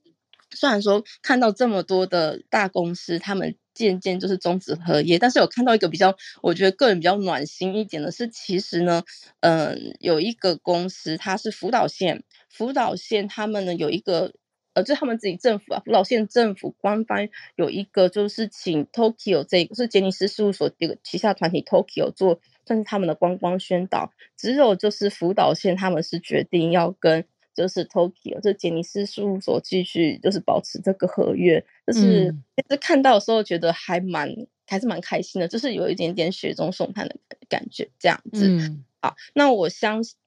[0.51, 9.03] 虽然说看到这么多的大公司，他们渐渐就是终止合约，但是有看到一个比较，我觉得个人比较暖心一点的是，其实呢，
[9.41, 14.33] 嗯、呃，有一个公司，它是福岛县，福岛县他们呢有一个。
[14.73, 24.11] 呃，就他们自己政府啊，福岛县政府官方有一个，就是请 Tokyo 这个是杰尼斯事务所这个旗下团体 Tokyo 做，算是他们的观光宣导。
[24.35, 34.29] 只有就是福岛县他们是决定要跟就是 Tokyo 这杰尼斯事务所继续就是保持这个合约，就是其实看到的时候觉得还蛮
[34.67, 37.15] 还是蛮开心的，就是有一点点雪中送炭的
[37.49, 38.47] 感觉这样子。
[38.47, 40.17] 嗯、好，那我相信。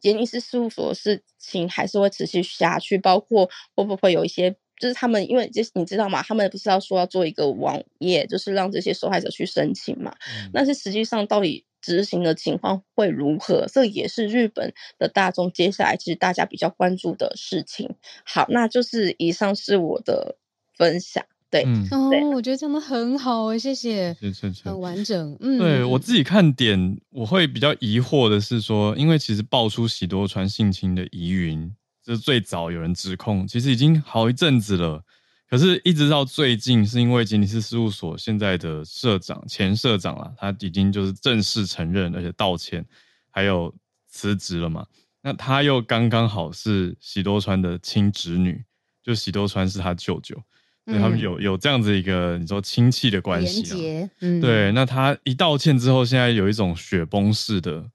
[0.00, 6.20] 杰尼斯事务所的事情还是会持续下去，包括会不会有一些，就是他们因为这你知道吗？
[6.24, 10.12] 他们不是要说要做一个网页，就是让这些受害者去申请嘛？
[10.26, 13.64] 嗯、但是实际上到底执行的情况会如何？
[13.72, 17.94] 这也是日本的大众接下来其实大家比较关注的事情。
[18.24, 20.34] 好，那就是以上是我的
[20.76, 21.24] 分享。
[21.48, 25.36] 对，嗯，哦，我觉得讲的很好诶，谢谢，谢谢，很完整。
[25.38, 31.70] 嗯，对我自己看点，我会比较疑惑的是说，因为其实爆出许多传性侵的疑云，
[32.02, 35.02] 就是最早有人指控，其实已经好一阵子了，
[35.48, 42.84] 可是一直到最近，是因为吉尼斯事务所现在的社长、前社长啊，他已经就是正式承认，而且道歉，
[43.30, 43.72] 还有
[44.08, 44.86] 辞职了嘛。
[45.22, 48.64] 那他又刚刚好是喜多川的亲侄女，
[49.02, 50.36] 就喜多川是他舅舅。
[50.84, 53.62] 对，他们有有这样子一个你说亲戚的关系
[54.02, 57.88] 啊，嗯，对，那他一道歉之后，现在有一种雪崩式的，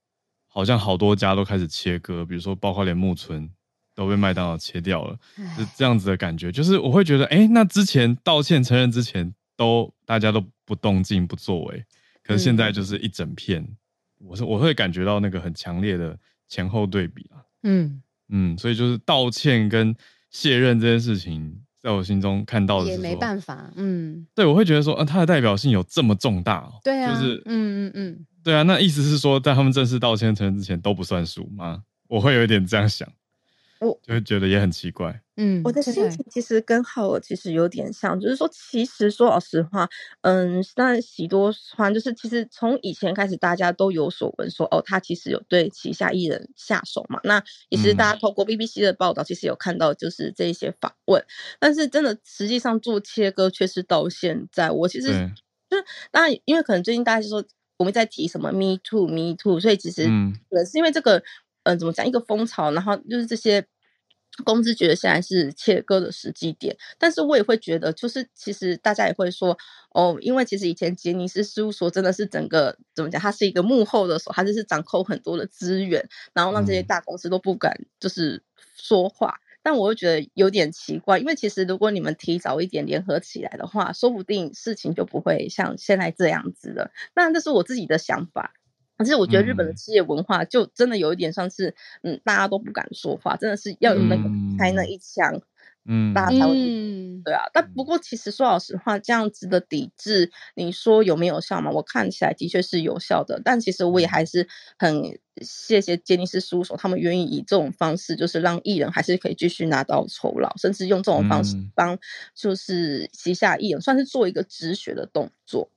[0.47, 3.49] 好像好多家都开始切割，比如说包括连木村
[3.97, 5.17] 都被麦当劳切掉了，
[5.57, 6.51] 是这样子的感觉。
[6.51, 11.83] 就是我会觉得，哎，那之前道歉承认之前都大家都不动静不作为，
[12.23, 13.67] 可是现在就是一整片，
[14.19, 16.15] 我是我会感觉到那个很强烈的
[16.47, 18.03] 前后对比啊，嗯。
[18.29, 19.95] 嗯，所以就是道歉跟
[20.29, 31.81] 卸任这件事情，在我心中看到的也没办法，嗯，对，我会觉得说，啊，他的代表性有这么重大哦，对啊，就是，嗯嗯嗯，对啊，那意思是说，在他们正式道歉承认之前都不算数吗？
[32.09, 33.07] 我会有一点这样想。
[33.79, 39.87] 我就会觉得也很奇怪，嗯，我的心情其实跟浩尔其实有点像，就是说，其实说老实话，
[40.21, 51.23] 嗯，那喜多川就是其实从以前开始，大家都有所闻说，哦，他其实有对旗下艺人下手嘛，那也是大家透过 BBC 的报道，其实有看到就是这一些访问，
[51.59, 55.07] 但是真的实际上做切割却是到现在，我其实
[55.69, 57.43] 就是当然，因为可能最近大家就说
[57.77, 60.05] 我们在提什么 Me Too Me Too，所以其实
[60.49, 61.23] 可能是因为这个。
[61.67, 63.65] 嗯、呃，怎么讲一个风潮，然后就是这些
[64.45, 69.57] 公司觉得现在是切割的时机点，但是我也会觉得，就是其实大家也会说，
[69.91, 78.41] 哦，因为其实以前杰尼斯事务所真的是整个怎么讲，它是一个幕后的手，它就是掌控很多的资源，然后让这些大公司都不敢就是
[78.75, 79.29] 说话。
[79.29, 86.91] 嗯、但我又觉得有点奇怪，因为其实如果你们提早一点联合起来的话，说不定事情就不会像现在这样子了。
[87.15, 88.53] 那这是我自己的想法。
[88.97, 91.69] 可是我觉得日本的企业文化就真的有一点像是，
[92.01, 94.23] 嗯，嗯，大家都不敢说话，真的是要有那个
[94.57, 95.39] 开那一枪，
[95.85, 97.43] 嗯，大家才会，嗯、对啊。
[97.53, 101.69] 但不过其实说老实话，这样子的抵制，你说有没有效嘛？
[101.69, 104.47] 我看起来的确是有效的，但其实我也还是
[104.79, 111.99] 很谢谢杰尼斯事务所，他们愿意以这种方式，就是让艺人还是可以继续拿到酬劳，甚至用这种方式帮
[112.33, 115.69] 就是旗下艺人算是做一个止血的动作。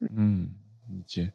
[0.00, 0.54] 嗯，
[0.88, 1.32] 理解。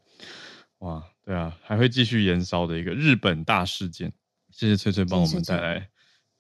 [0.80, 4.12] 哇，对啊，还会继续延烧的一个日本大事件。
[4.52, 5.88] 谢谢翠翠帮我们带来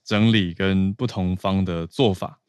[0.03, 2.39] 整理跟不同方的做法。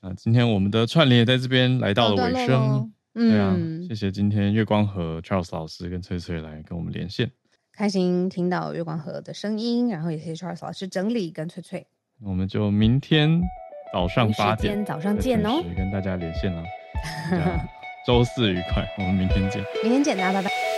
[0.00, 2.92] 啊，今天我们的串联也在这边来到了尾声。
[3.14, 3.56] 对啊，
[3.86, 7.30] 谢谢今天月光和 Charles 老师跟翠翠来跟我们连线，
[7.72, 11.86] 开心听到月光河的声音，然后也谢谢 Charles 老师整理跟翠翠。
[12.22, 13.42] 我们就明天
[13.92, 16.64] 早上八点，早上见哦，跟大家连线了。
[18.06, 19.62] 周四愉快，我们明天见。
[19.82, 20.71] 明天见，大家拜拜。